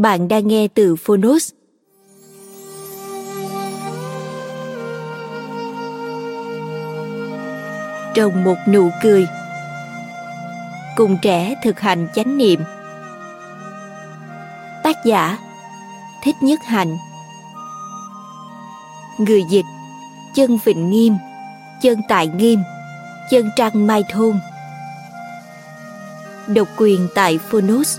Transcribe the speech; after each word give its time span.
Bạn 0.00 0.28
đang 0.28 0.48
nghe 0.48 0.68
từ 0.68 0.96
Phonos. 0.96 1.52
Trong 8.14 8.44
một 8.44 8.56
nụ 8.68 8.90
cười, 9.02 9.26
Cùng 10.96 11.16
trẻ 11.22 11.54
thực 11.64 11.80
hành 11.80 12.08
chánh 12.14 12.38
niệm. 12.38 12.60
Tác 14.84 14.96
giả, 15.04 15.38
Thích 16.24 16.36
Nhất 16.42 16.60
Hạnh. 16.64 16.96
Người 19.18 19.42
dịch, 19.50 19.66
Chân 20.34 20.58
Vịnh 20.64 20.90
Nghiêm, 20.90 21.14
Chân 21.82 22.00
Tại 22.08 22.26
Nghiêm, 22.26 22.62
Chân 23.30 23.50
Trăng 23.56 23.86
Mai 23.86 24.04
Thôn. 24.12 24.40
Độc 26.46 26.68
quyền 26.76 27.08
tại 27.14 27.38
Phonos 27.38 27.98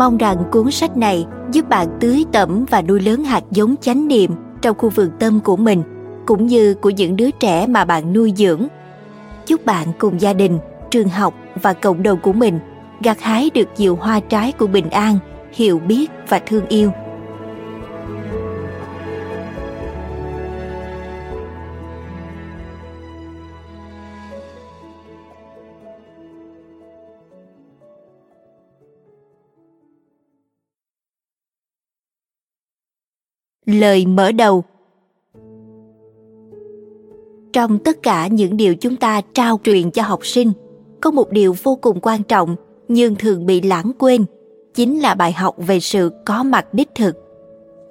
Mong 0.00 0.18
rằng 0.18 0.36
cuốn 0.52 0.70
sách 0.70 0.96
này 0.96 1.26
giúp 1.52 1.68
bạn 1.68 1.88
tưới 2.00 2.24
tẩm 2.32 2.64
và 2.70 2.82
nuôi 2.82 3.00
lớn 3.00 3.24
hạt 3.24 3.44
giống 3.50 3.74
chánh 3.80 4.08
niệm 4.08 4.30
trong 4.62 4.78
khu 4.78 4.88
vườn 4.88 5.10
tâm 5.18 5.40
của 5.40 5.56
mình, 5.56 5.82
cũng 6.26 6.46
như 6.46 6.74
của 6.74 6.90
những 6.90 7.16
đứa 7.16 7.30
trẻ 7.30 7.66
mà 7.66 7.84
bạn 7.84 8.12
nuôi 8.12 8.32
dưỡng. 8.36 8.66
Chúc 9.46 9.66
bạn 9.66 9.88
cùng 9.98 10.20
gia 10.20 10.32
đình, 10.32 10.58
trường 10.90 11.08
học 11.08 11.34
và 11.62 11.72
cộng 11.72 12.02
đồng 12.02 12.20
của 12.20 12.32
mình 12.32 12.58
gặt 13.02 13.20
hái 13.20 13.50
được 13.54 13.68
nhiều 13.76 13.96
hoa 13.96 14.20
trái 14.20 14.52
của 14.52 14.66
bình 14.66 14.90
an, 14.90 15.18
hiểu 15.52 15.78
biết 15.78 16.10
và 16.28 16.38
thương 16.38 16.66
yêu. 16.66 16.92
Lời 33.78 34.06
mở 34.06 34.32
đầu. 34.32 34.64
Trong 37.52 37.78
tất 37.78 38.02
cả 38.02 38.26
những 38.26 38.56
điều 38.56 38.74
chúng 38.74 38.96
ta 38.96 39.20
trao 39.34 39.60
truyền 39.64 39.90
cho 39.90 40.02
học 40.02 40.26
sinh, 40.26 40.52
có 41.00 41.10
một 41.10 41.30
điều 41.30 41.56
vô 41.62 41.76
cùng 41.76 42.00
quan 42.02 42.22
trọng 42.22 42.56
nhưng 42.88 43.14
thường 43.14 43.46
bị 43.46 43.60
lãng 43.60 43.92
quên, 43.98 44.24
chính 44.74 45.00
là 45.00 45.14
bài 45.14 45.32
học 45.32 45.56
về 45.58 45.80
sự 45.80 46.10
có 46.24 46.42
mặt 46.42 46.74
đích 46.74 46.88
thực. 46.94 47.16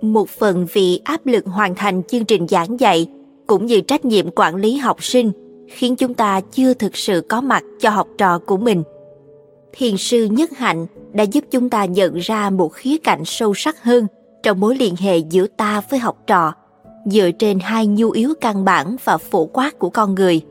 Một 0.01 0.29
phần 0.29 0.67
vì 0.73 1.01
áp 1.03 1.25
lực 1.25 1.45
hoàn 1.45 1.75
thành 1.75 2.03
chương 2.03 2.25
trình 2.25 2.47
giảng 2.47 2.79
dạy 2.79 3.07
cũng 3.47 3.65
như 3.65 3.81
trách 3.81 4.05
nhiệm 4.05 4.31
quản 4.35 4.55
lý 4.55 4.77
học 4.77 5.03
sinh 5.03 5.31
khiến 5.67 5.95
chúng 5.95 6.13
ta 6.13 6.41
chưa 6.51 6.73
thực 6.73 6.97
sự 6.97 7.21
có 7.29 7.41
mặt 7.41 7.63
cho 7.79 7.89
học 7.89 8.07
trò 8.17 8.39
của 8.39 8.57
mình. 8.57 8.83
Thiền 9.71 9.97
sư 9.97 10.25
nhất 10.25 10.57
hạnh 10.57 10.87
đã 11.13 11.23
giúp 11.23 11.43
chúng 11.51 11.69
ta 11.69 11.85
nhận 11.85 12.15
ra 12.17 12.49
một 12.49 12.73
khía 12.73 12.97
cạnh 12.97 13.25
sâu 13.25 13.53
sắc 13.55 13.83
hơn 13.83 14.07
trong 14.43 14.59
mối 14.59 14.75
liên 14.75 14.95
hệ 14.95 15.17
giữa 15.17 15.47
ta 15.47 15.81
với 15.89 15.99
học 15.99 16.17
trò, 16.27 16.53
dựa 17.05 17.31
trên 17.31 17.59
hai 17.59 17.87
nhu 17.87 18.11
yếu 18.11 18.33
căn 18.41 18.65
bản 18.65 18.95
và 19.03 19.17
phổ 19.17 19.45
quát 19.45 19.79
của 19.79 19.89
con 19.89 20.15
người. 20.15 20.41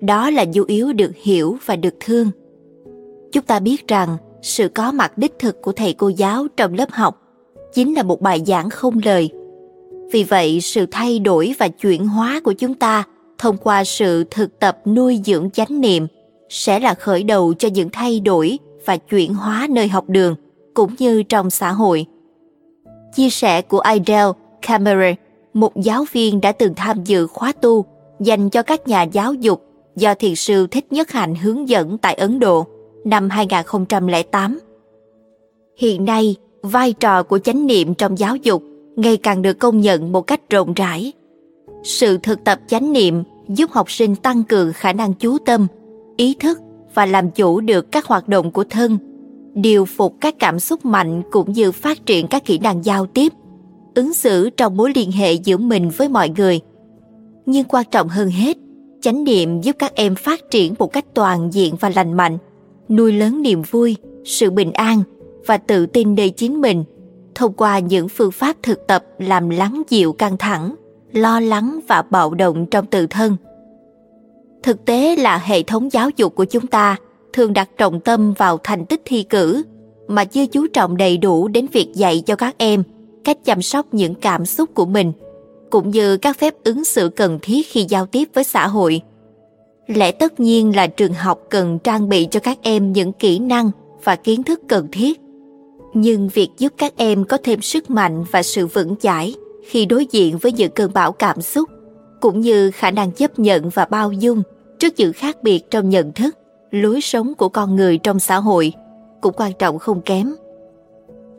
Đó 0.00 0.30
là 0.30 0.44
nhu 0.44 0.64
yếu 0.66 0.92
được 0.92 1.12
hiểu 1.22 1.56
và 1.66 1.76
được 1.76 1.94
thương. 2.00 2.30
Chúng 3.32 3.44
ta 3.44 3.58
biết 3.60 3.88
rằng 3.88 4.16
sự 4.42 4.68
có 4.68 4.92
mặt 4.92 5.18
đích 5.18 5.38
thực 5.38 5.62
của 5.62 5.72
thầy 5.72 5.92
cô 5.92 6.08
giáo 6.08 6.46
trong 6.56 6.74
lớp 6.74 6.90
học 6.90 7.20
chính 7.74 7.94
là 7.94 8.02
một 8.02 8.20
bài 8.20 8.42
giảng 8.46 8.70
không 8.70 9.00
lời. 9.04 9.30
Vì 10.12 10.24
vậy, 10.24 10.60
sự 10.60 10.86
thay 10.90 11.18
đổi 11.18 11.54
và 11.58 11.68
chuyển 11.68 12.06
hóa 12.06 12.40
của 12.44 12.52
chúng 12.52 12.74
ta 12.74 13.04
thông 13.38 13.56
qua 13.56 13.84
sự 13.84 14.24
thực 14.30 14.58
tập 14.58 14.78
nuôi 14.86 15.20
dưỡng 15.24 15.50
chánh 15.50 15.80
niệm 15.80 16.06
sẽ 16.48 16.80
là 16.80 16.94
khởi 16.94 17.22
đầu 17.22 17.54
cho 17.54 17.68
những 17.68 17.88
thay 17.92 18.20
đổi 18.20 18.58
và 18.86 18.96
chuyển 18.96 19.34
hóa 19.34 19.66
nơi 19.70 19.88
học 19.88 20.04
đường, 20.08 20.34
cũng 20.74 20.94
như 20.98 21.22
trong 21.22 21.50
xã 21.50 21.72
hội 21.72 22.06
chia 23.14 23.30
sẻ 23.30 23.62
của 23.62 23.82
Idel 23.92 24.26
Cameron, 24.62 25.14
một 25.54 25.72
giáo 25.76 26.04
viên 26.12 26.40
đã 26.40 26.52
từng 26.52 26.74
tham 26.74 27.04
dự 27.04 27.26
khóa 27.26 27.52
tu 27.52 27.84
dành 28.20 28.50
cho 28.50 28.62
các 28.62 28.88
nhà 28.88 29.02
giáo 29.02 29.34
dục 29.34 29.64
do 29.96 30.14
thiền 30.14 30.34
sư 30.34 30.66
Thích 30.70 30.92
Nhất 30.92 31.10
Hạnh 31.10 31.34
hướng 31.34 31.68
dẫn 31.68 31.98
tại 31.98 32.14
Ấn 32.14 32.38
Độ 32.38 32.66
năm 33.04 33.30
2008. 33.30 34.58
Hiện 35.76 36.04
nay, 36.04 36.36
vai 36.62 36.92
trò 36.92 37.22
của 37.22 37.38
chánh 37.38 37.66
niệm 37.66 37.94
trong 37.94 38.18
giáo 38.18 38.36
dục 38.36 38.62
ngày 38.96 39.16
càng 39.16 39.42
được 39.42 39.54
công 39.54 39.80
nhận 39.80 40.12
một 40.12 40.22
cách 40.22 40.50
rộng 40.50 40.74
rãi. 40.74 41.12
Sự 41.82 42.18
thực 42.18 42.44
tập 42.44 42.58
chánh 42.66 42.92
niệm 42.92 43.22
giúp 43.48 43.70
học 43.70 43.90
sinh 43.90 44.16
tăng 44.16 44.42
cường 44.44 44.72
khả 44.72 44.92
năng 44.92 45.14
chú 45.14 45.38
tâm, 45.38 45.66
ý 46.16 46.34
thức 46.40 46.58
và 46.94 47.06
làm 47.06 47.30
chủ 47.30 47.60
được 47.60 47.92
các 47.92 48.06
hoạt 48.06 48.28
động 48.28 48.50
của 48.50 48.64
thân 48.64 48.98
điều 49.54 49.84
phục 49.84 50.16
các 50.20 50.34
cảm 50.38 50.60
xúc 50.60 50.84
mạnh 50.84 51.22
cũng 51.30 51.52
như 51.52 51.72
phát 51.72 52.06
triển 52.06 52.26
các 52.26 52.44
kỹ 52.44 52.58
năng 52.58 52.84
giao 52.84 53.06
tiếp, 53.06 53.32
ứng 53.94 54.14
xử 54.14 54.50
trong 54.50 54.76
mối 54.76 54.92
liên 54.94 55.12
hệ 55.12 55.32
giữa 55.32 55.56
mình 55.56 55.90
với 55.96 56.08
mọi 56.08 56.28
người. 56.28 56.60
Nhưng 57.46 57.64
quan 57.64 57.84
trọng 57.90 58.08
hơn 58.08 58.30
hết, 58.30 58.56
chánh 59.00 59.24
niệm 59.24 59.60
giúp 59.60 59.76
các 59.78 59.94
em 59.94 60.14
phát 60.14 60.40
triển 60.50 60.74
một 60.78 60.92
cách 60.92 61.04
toàn 61.14 61.50
diện 61.52 61.76
và 61.80 61.90
lành 61.94 62.12
mạnh, 62.12 62.38
nuôi 62.88 63.12
lớn 63.12 63.42
niềm 63.42 63.62
vui, 63.70 63.96
sự 64.24 64.50
bình 64.50 64.72
an 64.72 65.02
và 65.46 65.56
tự 65.56 65.86
tin 65.86 66.14
nơi 66.14 66.30
chính 66.30 66.60
mình, 66.60 66.84
thông 67.34 67.52
qua 67.52 67.78
những 67.78 68.08
phương 68.08 68.32
pháp 68.32 68.56
thực 68.62 68.86
tập 68.86 69.04
làm 69.18 69.50
lắng 69.50 69.82
dịu 69.88 70.12
căng 70.12 70.36
thẳng, 70.36 70.74
lo 71.12 71.40
lắng 71.40 71.80
và 71.88 72.02
bạo 72.02 72.34
động 72.34 72.66
trong 72.66 72.86
tự 72.86 73.06
thân. 73.06 73.36
Thực 74.62 74.84
tế 74.84 75.16
là 75.16 75.38
hệ 75.38 75.62
thống 75.62 75.92
giáo 75.92 76.10
dục 76.16 76.34
của 76.34 76.44
chúng 76.44 76.66
ta 76.66 76.96
thường 77.34 77.52
đặt 77.52 77.68
trọng 77.78 78.00
tâm 78.00 78.32
vào 78.32 78.58
thành 78.62 78.86
tích 78.86 79.02
thi 79.04 79.22
cử, 79.22 79.62
mà 80.08 80.24
chưa 80.24 80.46
chú 80.46 80.66
trọng 80.66 80.96
đầy 80.96 81.16
đủ 81.16 81.48
đến 81.48 81.66
việc 81.72 81.88
dạy 81.94 82.22
cho 82.26 82.36
các 82.36 82.54
em, 82.58 82.82
cách 83.24 83.38
chăm 83.44 83.62
sóc 83.62 83.86
những 83.92 84.14
cảm 84.14 84.46
xúc 84.46 84.70
của 84.74 84.86
mình, 84.86 85.12
cũng 85.70 85.90
như 85.90 86.16
các 86.16 86.38
phép 86.38 86.54
ứng 86.64 86.84
xử 86.84 87.08
cần 87.08 87.38
thiết 87.42 87.66
khi 87.66 87.86
giao 87.88 88.06
tiếp 88.06 88.28
với 88.34 88.44
xã 88.44 88.66
hội. 88.66 89.00
Lẽ 89.86 90.12
tất 90.12 90.40
nhiên 90.40 90.76
là 90.76 90.86
trường 90.86 91.14
học 91.14 91.40
cần 91.50 91.78
trang 91.78 92.08
bị 92.08 92.28
cho 92.30 92.40
các 92.40 92.58
em 92.62 92.92
những 92.92 93.12
kỹ 93.12 93.38
năng 93.38 93.70
và 94.04 94.16
kiến 94.16 94.42
thức 94.42 94.60
cần 94.68 94.88
thiết, 94.92 95.20
nhưng 95.94 96.28
việc 96.28 96.48
giúp 96.58 96.72
các 96.78 96.96
em 96.96 97.24
có 97.24 97.38
thêm 97.44 97.60
sức 97.60 97.90
mạnh 97.90 98.24
và 98.30 98.42
sự 98.42 98.66
vững 98.66 98.96
chãi 98.96 99.34
khi 99.68 99.86
đối 99.86 100.06
diện 100.06 100.38
với 100.38 100.52
những 100.52 100.72
cơn 100.72 100.92
bão 100.94 101.12
cảm 101.12 101.40
xúc, 101.42 101.70
cũng 102.20 102.40
như 102.40 102.70
khả 102.70 102.90
năng 102.90 103.10
chấp 103.10 103.38
nhận 103.38 103.68
và 103.68 103.84
bao 103.84 104.12
dung 104.12 104.42
trước 104.78 104.94
những 104.96 105.12
khác 105.12 105.42
biệt 105.42 105.70
trong 105.70 105.88
nhận 105.88 106.12
thức 106.12 106.36
lối 106.74 107.00
sống 107.00 107.34
của 107.34 107.48
con 107.48 107.76
người 107.76 107.98
trong 107.98 108.20
xã 108.20 108.36
hội 108.36 108.72
cũng 109.20 109.34
quan 109.36 109.52
trọng 109.58 109.78
không 109.78 110.00
kém. 110.00 110.34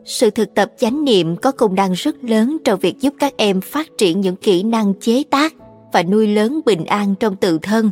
Sự 0.04 0.30
thực 0.30 0.54
tập 0.54 0.72
chánh 0.78 1.04
niệm 1.04 1.36
có 1.36 1.52
công 1.52 1.74
năng 1.74 1.92
rất 1.92 2.24
lớn 2.24 2.56
trong 2.64 2.80
việc 2.80 3.00
giúp 3.00 3.14
các 3.18 3.34
em 3.36 3.60
phát 3.60 3.86
triển 3.98 4.20
những 4.20 4.36
kỹ 4.36 4.62
năng 4.62 4.94
chế 5.00 5.22
tác 5.30 5.54
và 5.92 6.02
nuôi 6.02 6.26
lớn 6.26 6.60
bình 6.66 6.84
an 6.84 7.14
trong 7.20 7.36
tự 7.36 7.58
thân 7.62 7.90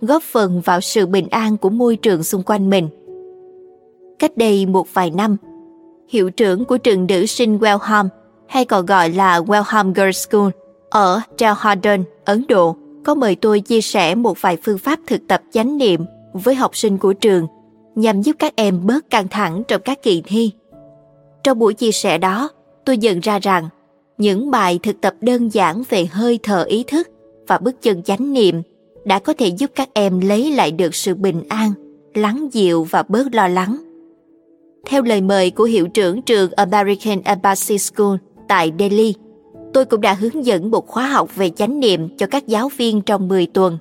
góp 0.00 0.22
phần 0.22 0.60
vào 0.60 0.80
sự 0.80 1.06
bình 1.06 1.28
an 1.30 1.56
của 1.56 1.70
môi 1.70 1.96
trường 1.96 2.22
xung 2.22 2.42
quanh 2.42 2.70
mình. 2.70 2.88
Cách 4.18 4.36
đây 4.36 4.66
một 4.66 4.86
vài 4.94 5.10
năm 5.10 5.36
hiệu 6.08 6.30
trưởng 6.30 6.64
của 6.64 6.78
trường 6.78 7.06
nữ 7.06 7.26
sinh 7.26 7.58
Wellham 7.58 8.08
hay 8.48 8.64
còn 8.64 8.86
gọi 8.86 9.10
là 9.10 9.40
Wellham 9.40 9.94
Girls 9.94 10.28
School 10.28 10.50
ở 10.90 11.20
Jawhardhan, 11.36 12.02
Ấn 12.24 12.44
Độ 12.48 12.76
có 13.04 13.14
mời 13.14 13.36
tôi 13.36 13.60
chia 13.60 13.80
sẻ 13.80 14.14
một 14.14 14.40
vài 14.40 14.56
phương 14.62 14.78
pháp 14.78 14.98
thực 15.06 15.20
tập 15.28 15.42
chánh 15.52 15.78
niệm 15.78 16.00
với 16.38 16.54
học 16.54 16.76
sinh 16.76 16.98
của 16.98 17.12
trường 17.12 17.46
nhằm 17.94 18.22
giúp 18.22 18.36
các 18.38 18.56
em 18.56 18.86
bớt 18.86 19.10
căng 19.10 19.28
thẳng 19.28 19.62
trong 19.68 19.82
các 19.84 20.02
kỳ 20.02 20.22
thi. 20.26 20.52
Trong 21.42 21.58
buổi 21.58 21.74
chia 21.74 21.92
sẻ 21.92 22.18
đó, 22.18 22.48
tôi 22.84 22.96
nhận 22.96 23.20
ra 23.20 23.38
rằng 23.38 23.68
những 24.18 24.50
bài 24.50 24.78
thực 24.82 25.00
tập 25.00 25.14
đơn 25.20 25.48
giản 25.48 25.82
về 25.88 26.06
hơi 26.06 26.38
thở 26.42 26.64
ý 26.64 26.84
thức 26.86 27.08
và 27.46 27.58
bước 27.58 27.82
chân 27.82 28.02
chánh 28.02 28.32
niệm 28.32 28.62
đã 29.04 29.18
có 29.18 29.32
thể 29.32 29.46
giúp 29.46 29.70
các 29.74 29.88
em 29.94 30.20
lấy 30.20 30.52
lại 30.52 30.70
được 30.70 30.94
sự 30.94 31.14
bình 31.14 31.42
an, 31.48 31.72
lắng 32.14 32.48
dịu 32.52 32.84
và 32.84 33.02
bớt 33.08 33.34
lo 33.34 33.48
lắng. 33.48 33.76
Theo 34.86 35.02
lời 35.02 35.20
mời 35.20 35.50
của 35.50 35.64
hiệu 35.64 35.88
trưởng 35.88 36.22
trường 36.22 36.52
American 36.52 37.22
Embassy 37.24 37.78
School 37.78 38.16
tại 38.48 38.72
Delhi, 38.78 39.14
tôi 39.72 39.84
cũng 39.84 40.00
đã 40.00 40.12
hướng 40.12 40.46
dẫn 40.46 40.70
một 40.70 40.86
khóa 40.86 41.08
học 41.08 41.36
về 41.36 41.50
chánh 41.50 41.80
niệm 41.80 42.16
cho 42.16 42.26
các 42.26 42.46
giáo 42.46 42.68
viên 42.76 43.00
trong 43.00 43.28
10 43.28 43.46
tuần. 43.46 43.78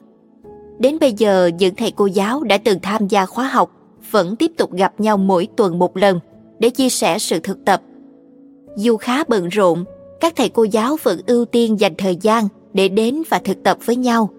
Đến 0.80 0.98
bây 1.00 1.14
giờ, 1.14 1.50
những 1.60 1.76
thầy 1.76 1.92
cô 1.92 2.06
giáo 2.06 2.44
đã 2.44 2.58
từng 2.58 2.80
tham 2.82 3.08
gia 3.08 3.26
khóa 3.26 3.48
học 3.48 3.72
vẫn 4.12 4.36
tiếp 4.36 4.52
tục 4.58 4.74
gặp 4.74 5.00
nhau 5.00 5.18
mỗi 5.18 5.48
tuần 5.56 5.80
một 5.80 5.98
lần 5.98 6.20
để 6.60 6.70
chia 6.70 6.90
sẻ 6.90 7.20
sự 7.20 7.40
thực 7.40 7.66
tập. 7.66 7.82
Dù 8.78 8.98
khá 8.98 9.24
bận 9.24 9.50
rộn, 9.50 9.84
các 10.20 10.34
thầy 10.36 10.50
cô 10.50 10.64
giáo 10.64 10.98
vẫn 11.04 11.20
ưu 11.28 11.46
tiên 11.46 11.80
dành 11.80 11.94
thời 11.98 12.16
gian 12.16 12.48
để 12.74 12.88
đến 12.88 13.24
và 13.30 13.40
thực 13.40 13.64
tập 13.64 13.78
với 13.86 13.96
nhau. 13.96 14.30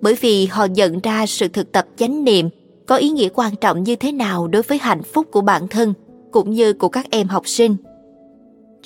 Bởi 0.00 0.14
vì 0.20 0.46
họ 0.46 0.64
nhận 0.64 1.00
ra 1.00 1.26
sự 1.26 1.48
thực 1.48 1.72
tập 1.72 1.86
chánh 1.96 2.24
niệm 2.24 2.48
có 2.86 2.96
ý 2.96 3.10
nghĩa 3.10 3.28
quan 3.34 3.56
trọng 3.56 3.82
như 3.82 3.96
thế 3.96 4.12
nào 4.12 4.48
đối 4.48 4.62
với 4.62 4.78
hạnh 4.78 5.02
phúc 5.02 5.26
của 5.30 5.40
bản 5.40 5.68
thân 5.68 5.94
cũng 6.30 6.50
như 6.50 6.72
của 6.72 6.88
các 6.88 7.06
em 7.10 7.28
học 7.28 7.48
sinh. 7.48 7.76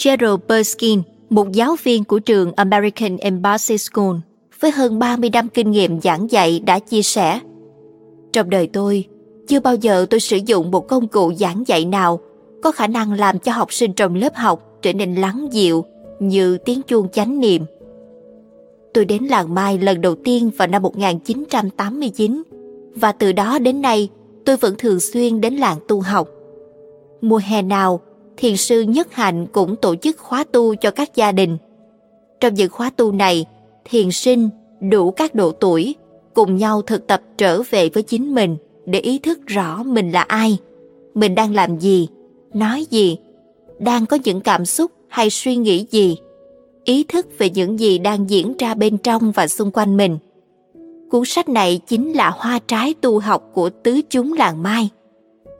Gerald 0.05 0.41
Berskin, 0.49 1.03
một 1.31 1.53
giáo 1.53 1.77
viên 1.83 2.05
của 2.05 2.19
trường 2.19 2.53
American 2.53 3.17
Embassy 3.17 3.79
School 3.79 4.17
với 4.65 4.71
hơn 4.71 4.99
30 4.99 5.31
năm 5.31 5.49
kinh 5.49 5.71
nghiệm 5.71 6.01
giảng 6.01 6.31
dạy 6.31 6.61
đã 6.61 6.79
chia 6.79 7.03
sẻ 7.03 7.41
Trong 8.33 8.51
đời 8.51 8.67
tôi, 8.67 9.05
chưa 9.49 9.61
bao 9.61 9.75
giờ 9.75 10.07
tôi 10.11 10.21
sử 10.21 10.37
dụng 10.47 10.71
một 10.71 10.89
công 10.89 11.09
cụ 11.09 11.33
giảng 11.35 11.65
dạy 11.67 11.85
nào 11.85 12.21
có 12.63 12.73
khả 12.73 12.87
năng 12.87 13.13
làm 13.13 13.39
cho 13.39 13.53
học 13.53 13.73
sinh 13.73 13.93
trong 13.93 14.15
lớp 14.15 14.35
học 14.35 14.79
trở 14.83 14.93
nên 14.93 15.15
lắng 15.15 15.49
dịu 15.53 15.85
như 16.21 16.59
tiếng 16.59 16.83
chuông 16.83 17.09
chánh 17.09 17.41
niệm. 17.41 17.63
Tôi 18.95 19.05
đến 19.05 19.25
làng 19.25 19.55
Mai 19.55 19.79
lần 19.79 20.01
đầu 20.01 20.15
tiên 20.25 20.51
vào 20.57 20.69
năm 20.69 20.83
1989 20.83 22.43
và 22.95 23.13
từ 23.13 23.33
đó 23.33 23.59
đến 23.59 23.83
nay 23.83 24.09
tôi 24.45 24.57
vẫn 24.57 24.75
thường 24.79 25.01
xuyên 25.01 25.41
đến 25.41 25.55
làng 25.55 25.79
tu 25.89 26.01
học. 26.01 26.29
Mùa 27.21 27.41
hè 27.45 27.63
nào, 27.63 28.01
thiền 28.37 28.57
sư 28.57 28.81
Nhất 28.81 29.15
Hạnh 29.15 29.47
cũng 29.53 29.77
tổ 29.77 29.97
chức 29.97 30.19
khóa 30.19 30.45
tu 30.53 30.75
cho 30.75 30.91
các 30.91 31.15
gia 31.15 31.33
đình. 31.33 31.57
Trong 32.41 32.55
những 32.55 32.71
khóa 32.71 32.91
tu 32.97 33.13
này, 33.13 33.47
thiền 33.85 34.11
sinh 34.11 34.49
đủ 34.81 35.11
các 35.11 35.35
độ 35.35 35.53
tuổi 35.53 35.95
cùng 36.35 36.57
nhau 36.57 36.83
thực 36.83 37.07
tập 37.07 37.23
trở 37.39 37.63
về 37.71 37.89
với 37.89 38.03
chính 38.03 38.35
mình 38.35 38.57
để 38.87 39.01
ý 39.01 39.19
thức 39.19 39.47
rõ 39.47 39.83
mình 39.83 40.13
là 40.13 40.23
ai, 40.23 40.59
mình 41.15 41.35
đang 41.35 41.55
làm 41.55 41.79
gì, 41.79 42.09
nói 42.55 42.87
gì, 42.91 43.17
đang 43.79 44.07
có 44.07 44.19
những 44.25 44.41
cảm 44.41 44.65
xúc 44.65 44.91
hay 45.09 45.31
suy 45.31 45.57
nghĩ 45.57 45.87
gì, 45.91 46.17
ý 46.85 47.05
thức 47.05 47.27
về 47.39 47.51
những 47.51 47.81
gì 47.81 47.99
đang 47.99 48.31
diễn 48.31 48.57
ra 48.59 48.75
bên 48.75 48.99
trong 48.99 49.33
và 49.33 49.49
xung 49.49 49.71
quanh 49.71 49.97
mình. 49.97 50.19
Cuốn 51.11 51.25
sách 51.25 51.49
này 51.49 51.81
chính 51.87 52.13
là 52.13 52.31
hoa 52.31 52.59
trái 52.67 52.95
tu 53.01 53.19
học 53.19 53.51
của 53.53 53.71
tứ 53.71 54.01
chúng 54.11 54.33
làng 54.33 54.63
Mai, 54.63 54.89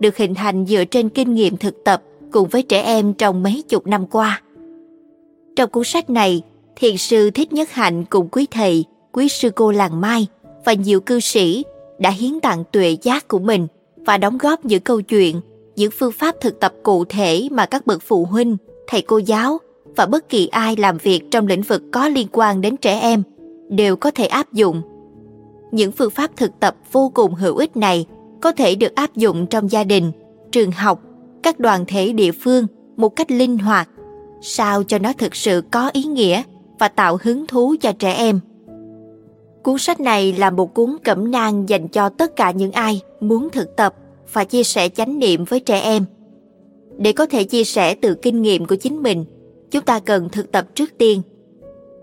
được 0.01 0.17
hình 0.17 0.35
thành 0.35 0.67
dựa 0.67 0.85
trên 0.85 1.09
kinh 1.09 1.35
nghiệm 1.35 1.57
thực 1.57 1.85
tập 1.85 2.03
cùng 2.33 2.49
với 2.49 2.63
trẻ 2.63 2.83
em 2.83 3.15
trong 3.15 3.43
mấy 3.43 3.63
chục 3.69 3.87
năm 3.87 4.07
qua. 4.07 4.43
Trong 5.57 5.71
cuốn 5.71 5.85
sách 5.85 6.11
này, 6.11 6.43
thiền 6.77 6.97
sư 6.97 7.31
Thích 7.31 7.53
Nhất 7.53 7.71
Hạnh 7.71 8.05
cùng 8.05 8.29
quý 8.29 8.47
thầy, 8.51 8.85
quý 9.13 9.29
sư 9.29 9.51
cô 9.55 9.71
làng 9.71 10.01
Mai 10.01 10.27
và 10.65 10.73
nhiều 10.73 11.01
cư 11.01 11.21
sĩ 11.21 11.65
đã 11.99 12.11
hiến 12.11 12.41
tặng 12.41 12.65
tuệ 12.73 12.97
giác 13.03 13.29
của 13.29 13.39
mình 13.39 13.67
và 13.97 14.19
đóng 14.19 14.39
góp 14.39 14.65
những 14.65 14.81
câu 14.81 15.01
chuyện, 15.01 15.41
những 15.77 15.91
phương 15.99 16.13
pháp 16.13 16.35
thực 16.41 16.61
tập 16.61 16.75
cụ 16.83 17.05
thể 17.05 17.49
mà 17.51 17.67
các 17.67 17.87
bậc 17.87 18.03
phụ 18.03 18.25
huynh, 18.25 18.57
thầy 18.87 19.03
cô 19.03 19.19
giáo 19.19 19.59
và 19.97 20.07
bất 20.07 20.29
kỳ 20.29 20.47
ai 20.47 20.77
làm 20.77 20.99
việc 20.99 21.23
trong 21.31 21.47
lĩnh 21.47 21.63
vực 21.63 21.83
có 21.93 22.09
liên 22.09 22.27
quan 22.33 22.61
đến 22.61 22.77
trẻ 22.77 23.01
em 23.01 23.23
đều 23.69 23.97
có 23.97 24.11
thể 24.11 24.27
áp 24.27 24.53
dụng. 24.53 24.83
Những 25.73 25.93
phương 25.93 26.11
pháp 26.11 26.31
thực 26.37 26.51
tập 26.61 26.77
vô 26.93 27.11
cùng 27.15 27.35
hữu 27.35 27.57
ích 27.57 27.77
này 27.77 28.07
có 28.41 28.53
thể 28.53 28.75
được 28.75 28.95
áp 28.95 29.17
dụng 29.17 29.47
trong 29.47 29.71
gia 29.71 29.85
đình, 29.85 30.13
trường 30.53 30.71
học, 30.71 31.01
các 31.43 31.61
đoàn 31.61 31.85
thể 31.89 32.13
địa 32.13 32.33
phương 32.33 32.67
một 32.97 33.09
cách 33.09 33.31
linh 33.31 33.59
hoạt, 33.59 33.89
sao 34.43 34.83
cho 34.83 34.99
nó 34.99 35.13
thực 35.13 35.37
sự 35.37 35.63
có 35.71 35.91
ý 35.93 36.05
nghĩa 36.05 36.43
và 36.79 36.89
tạo 36.89 37.19
hứng 37.23 37.47
thú 37.47 37.75
cho 37.81 37.93
trẻ 37.93 38.13
em. 38.13 38.41
Cuốn 39.63 39.79
sách 39.79 40.01
này 40.01 40.33
là 40.33 40.51
một 40.51 40.75
cuốn 40.75 40.97
cẩm 41.05 41.31
nang 41.31 41.69
dành 41.69 41.89
cho 41.89 42.09
tất 42.09 42.37
cả 42.37 42.51
những 42.51 42.73
ai 42.73 43.01
muốn 43.21 43.51
thực 43.51 43.77
tập 43.77 43.95
và 44.33 44.45
chia 44.45 44.63
sẻ 44.63 44.89
chánh 44.89 45.19
niệm 45.19 45.45
với 45.45 45.61
trẻ 45.61 45.81
em. 45.81 46.05
Để 46.99 47.13
có 47.13 47.27
thể 47.27 47.45
chia 47.45 47.65
sẻ 47.65 47.95
từ 47.95 48.15
kinh 48.15 48.43
nghiệm 48.43 48.67
của 48.67 48.77
chính 48.77 49.03
mình, 49.03 49.25
chúng 49.71 49.83
ta 49.83 50.01
cần 50.01 50.29
thực 50.29 50.53
tập 50.53 50.67
trước 50.75 50.91
tiên. 50.99 51.23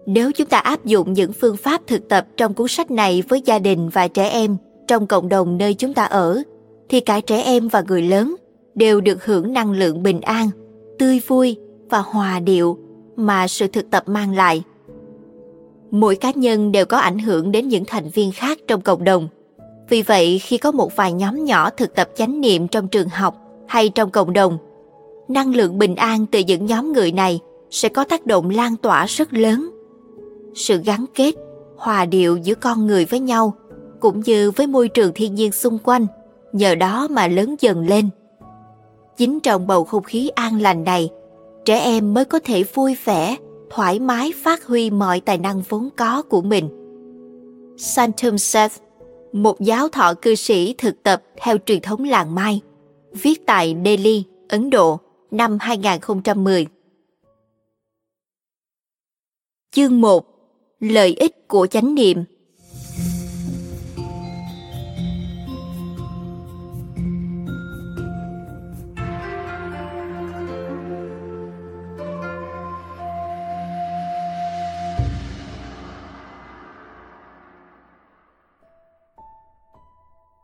Nếu 0.05 0.31
chúng 0.31 0.47
ta 0.47 0.57
áp 0.57 0.85
dụng 0.85 1.13
những 1.13 1.33
phương 1.33 1.57
pháp 1.57 1.81
thực 1.87 2.09
tập 2.09 2.27
trong 2.37 2.53
cuốn 2.53 2.67
sách 2.67 2.91
này 2.91 3.23
với 3.29 3.41
gia 3.45 3.59
đình 3.59 3.89
và 3.89 4.07
trẻ 4.07 4.29
em 4.29 4.57
trong 4.87 5.07
cộng 5.07 5.29
đồng 5.29 5.57
nơi 5.57 5.73
chúng 5.73 5.93
ta 5.93 6.03
ở, 6.03 6.41
thì 6.89 6.99
cả 6.99 7.19
trẻ 7.19 7.41
em 7.41 7.67
và 7.67 7.83
người 7.87 8.01
lớn 8.01 8.35
đều 8.75 9.01
được 9.01 9.25
hưởng 9.25 9.53
năng 9.53 9.71
lượng 9.71 10.03
bình 10.03 10.21
an, 10.21 10.49
tươi 10.99 11.21
vui 11.27 11.57
và 11.89 11.99
hòa 11.99 12.39
điệu 12.39 12.77
mà 13.15 13.47
sự 13.47 13.67
thực 13.67 13.89
tập 13.89 14.03
mang 14.07 14.35
lại. 14.35 14.63
Mỗi 15.91 16.15
cá 16.15 16.31
nhân 16.31 16.71
đều 16.71 16.85
có 16.85 16.97
ảnh 16.97 17.19
hưởng 17.19 17.51
đến 17.51 17.67
những 17.67 17.83
thành 17.87 18.09
viên 18.09 18.31
khác 18.31 18.57
trong 18.67 18.81
cộng 18.81 19.03
đồng. 19.03 19.27
Vì 19.89 20.01
vậy, 20.01 20.39
khi 20.39 20.57
có 20.57 20.71
một 20.71 20.95
vài 20.95 21.13
nhóm 21.13 21.45
nhỏ 21.45 21.69
thực 21.69 21.95
tập 21.95 22.09
chánh 22.15 22.41
niệm 22.41 22.67
trong 22.67 22.87
trường 22.87 23.09
học 23.09 23.35
hay 23.67 23.89
trong 23.89 24.09
cộng 24.09 24.33
đồng, 24.33 24.57
năng 25.27 25.55
lượng 25.55 25.79
bình 25.79 25.95
an 25.95 26.25
từ 26.31 26.39
những 26.39 26.65
nhóm 26.65 26.93
người 26.93 27.11
này 27.11 27.39
sẽ 27.69 27.89
có 27.89 28.03
tác 28.03 28.25
động 28.25 28.49
lan 28.49 28.75
tỏa 28.77 29.05
rất 29.05 29.33
lớn. 29.33 29.69
Sự 30.55 30.81
gắn 30.85 31.05
kết, 31.15 31.35
hòa 31.77 32.05
điệu 32.05 32.37
giữa 32.37 32.55
con 32.55 32.87
người 32.87 33.05
với 33.05 33.19
nhau 33.19 33.53
cũng 33.99 34.21
như 34.25 34.51
với 34.51 34.67
môi 34.67 34.87
trường 34.87 35.11
thiên 35.15 35.35
nhiên 35.35 35.51
xung 35.51 35.77
quanh 35.83 36.05
nhờ 36.53 36.75
đó 36.75 37.07
mà 37.11 37.27
lớn 37.27 37.55
dần 37.59 37.87
lên. 37.87 38.09
Chính 39.17 39.39
trong 39.39 39.67
bầu 39.67 39.83
không 39.83 40.03
khí 40.03 40.29
an 40.29 40.61
lành 40.61 40.83
này 40.83 41.09
trẻ 41.65 41.79
em 41.79 42.13
mới 42.13 42.25
có 42.25 42.39
thể 42.39 42.63
vui 42.63 42.95
vẻ 43.03 43.37
thoải 43.69 43.99
mái 43.99 44.33
phát 44.43 44.65
huy 44.65 44.89
mọi 44.89 45.19
tài 45.19 45.37
năng 45.37 45.61
vốn 45.69 45.89
có 45.97 46.21
của 46.21 46.41
mình. 46.41 46.69
Santum 47.77 48.37
Seth, 48.37 48.81
một 49.33 49.61
giáo 49.61 49.89
thọ 49.89 50.13
cư 50.21 50.35
sĩ 50.35 50.75
thực 50.77 51.03
tập 51.03 51.23
theo 51.37 51.57
truyền 51.65 51.81
thống 51.81 52.03
làng 52.03 52.35
Mai, 52.35 52.61
viết 53.11 53.45
tại 53.45 53.75
Delhi, 53.85 54.23
Ấn 54.49 54.69
Độ 54.69 54.99
năm 55.31 55.57
2010. 55.61 56.67
Chương 59.71 60.01
1. 60.01 60.25
Lợi 60.79 61.13
ích 61.13 61.47
của 61.47 61.67
chánh 61.67 61.95
niệm 61.95 62.23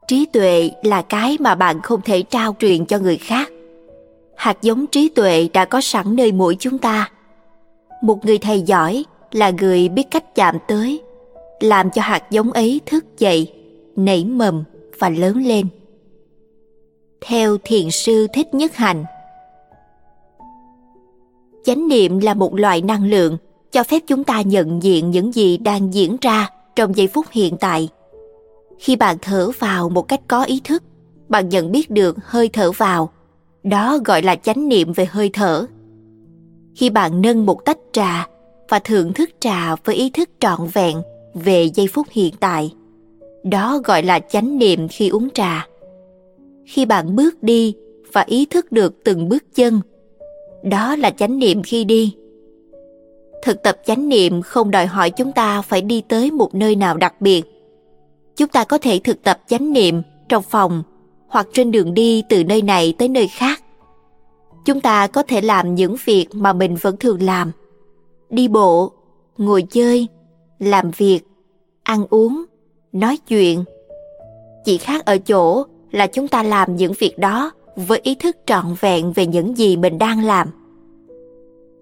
trí 0.08 0.26
tuệ 0.26 0.72
là 0.84 1.02
cái 1.02 1.38
mà 1.40 1.56
bạn 1.56 1.82
không 1.82 2.02
thể 2.02 2.22
trao 2.22 2.56
truyền 2.60 2.86
cho 2.86 3.00
người 3.00 3.18
khác. 3.18 3.52
Hạt 4.36 4.58
giống 4.62 4.88
trí 4.88 5.10
tuệ 5.10 5.50
đã 5.54 5.66
có 5.66 5.82
sẵn 5.82 6.16
nơi 6.16 6.32
mỗi 6.32 6.56
chúng 6.60 6.78
ta. 6.78 7.12
Một 8.04 8.26
người 8.26 8.38
thầy 8.38 8.62
giỏi 8.62 9.06
là 9.32 9.50
người 9.50 9.90
biết 9.90 10.12
cách 10.12 10.36
chạm 10.36 10.58
tới, 10.68 11.02
làm 11.60 11.92
cho 11.92 12.02
hạt 12.02 12.24
giống 12.32 12.52
ấy 12.52 12.82
thức 12.86 13.06
dậy, 13.18 13.54
nảy 13.96 14.26
mầm 14.26 14.64
và 15.00 15.10
lớn 15.10 15.46
lên. 15.46 15.68
Theo 17.22 17.58
thiền 17.64 17.92
sư 17.92 18.28
thích 18.34 18.54
nhất 18.54 18.76
hành, 18.76 19.06
chánh 21.66 21.88
niệm 21.88 22.20
là 22.20 22.34
một 22.34 22.56
loại 22.56 22.82
năng 22.82 23.10
lượng 23.10 23.38
cho 23.72 23.84
phép 23.84 24.04
chúng 24.08 24.24
ta 24.24 24.42
nhận 24.42 24.84
diện 24.84 25.12
những 25.12 25.34
gì 25.34 25.58
đang 25.58 25.94
diễn 25.94 26.18
ra 26.22 26.50
trong 26.76 26.98
giây 26.98 27.08
phút 27.08 27.26
hiện 27.32 27.58
tại 27.58 27.90
khi 28.80 28.96
bạn 28.96 29.18
thở 29.22 29.52
vào 29.60 29.90
một 29.90 30.02
cách 30.02 30.22
có 30.28 30.44
ý 30.44 30.62
thức, 30.64 30.84
bạn 31.30 31.50
nhận 31.50 31.72
biết 31.72 31.90
được 31.90 32.16
hơi 32.24 32.50
thở 32.54 32.72
vào. 32.72 33.10
Đó 33.64 33.98
gọi 34.06 34.22
là 34.22 34.36
chánh 34.36 34.70
niệm 34.70 34.94
về 34.94 35.06
hơi 35.06 35.30
thở. 35.34 35.66
Khi 36.76 36.90
bạn 36.90 37.22
nâng 37.22 37.46
một 37.46 37.66
tách 37.66 37.78
trà 37.92 38.28
và 38.70 38.80
thưởng 38.80 39.14
thức 39.14 39.30
trà 39.40 39.76
với 39.76 39.96
ý 39.96 40.10
thức 40.10 40.30
trọn 40.40 40.60
vẹn 40.74 41.02
về 41.34 41.70
giây 41.74 41.88
phút 41.88 42.08
hiện 42.12 42.34
tại, 42.40 42.74
đó 43.44 43.80
gọi 43.84 44.04
là 44.04 44.20
chánh 44.20 44.58
niệm 44.58 44.88
khi 44.88 45.10
uống 45.10 45.30
trà. 45.30 45.68
Khi 46.66 46.86
bạn 46.86 47.16
bước 47.16 47.44
đi 47.44 47.76
và 48.14 48.24
ý 48.28 48.46
thức 48.46 48.72
được 48.72 49.04
từng 49.04 49.30
bước 49.30 49.44
chân, 49.56 49.82
đó 50.64 50.96
là 50.96 51.10
chánh 51.10 51.40
niệm 51.40 51.64
khi 51.64 51.84
đi. 51.84 52.16
Thực 53.44 53.64
tập 53.64 53.78
chánh 53.86 54.10
niệm 54.10 54.42
không 54.42 54.72
đòi 54.72 54.86
hỏi 54.86 55.10
chúng 55.10 55.32
ta 55.32 55.62
phải 55.62 55.82
đi 55.82 56.02
tới 56.08 56.32
một 56.32 56.56
nơi 56.56 56.76
nào 56.76 56.98
đặc 56.98 57.22
biệt 57.22 57.57
chúng 58.38 58.50
ta 58.50 58.64
có 58.64 58.78
thể 58.78 59.00
thực 59.04 59.24
tập 59.24 59.40
chánh 59.48 59.74
niệm 59.74 60.02
trong 60.30 60.44
phòng 60.44 60.84
hoặc 61.28 61.48
trên 61.54 61.72
đường 61.72 61.94
đi 61.94 62.24
từ 62.30 62.44
nơi 62.44 62.62
này 62.62 62.94
tới 62.98 63.08
nơi 63.08 63.28
khác. 63.28 63.64
Chúng 64.66 64.82
ta 64.82 65.08
có 65.08 65.24
thể 65.24 65.42
làm 65.42 65.76
những 65.76 65.96
việc 66.06 66.28
mà 66.34 66.54
mình 66.54 66.76
vẫn 66.82 66.98
thường 66.98 67.22
làm. 67.22 67.52
Đi 68.30 68.48
bộ, 68.48 68.92
ngồi 69.38 69.62
chơi, 69.62 70.08
làm 70.60 70.92
việc, 70.92 71.20
ăn 71.84 72.06
uống, 72.10 72.44
nói 72.92 73.18
chuyện. 73.28 73.64
Chỉ 74.66 74.78
khác 74.78 75.06
ở 75.06 75.18
chỗ 75.18 75.64
là 75.92 76.08
chúng 76.08 76.28
ta 76.28 76.44
làm 76.44 76.76
những 76.76 76.94
việc 77.00 77.18
đó 77.18 77.52
với 77.76 78.00
ý 78.04 78.16
thức 78.16 78.38
trọn 78.46 78.66
vẹn 78.80 79.14
về 79.14 79.26
những 79.26 79.58
gì 79.58 79.78
mình 79.78 79.98
đang 79.98 80.24
làm. 80.24 80.48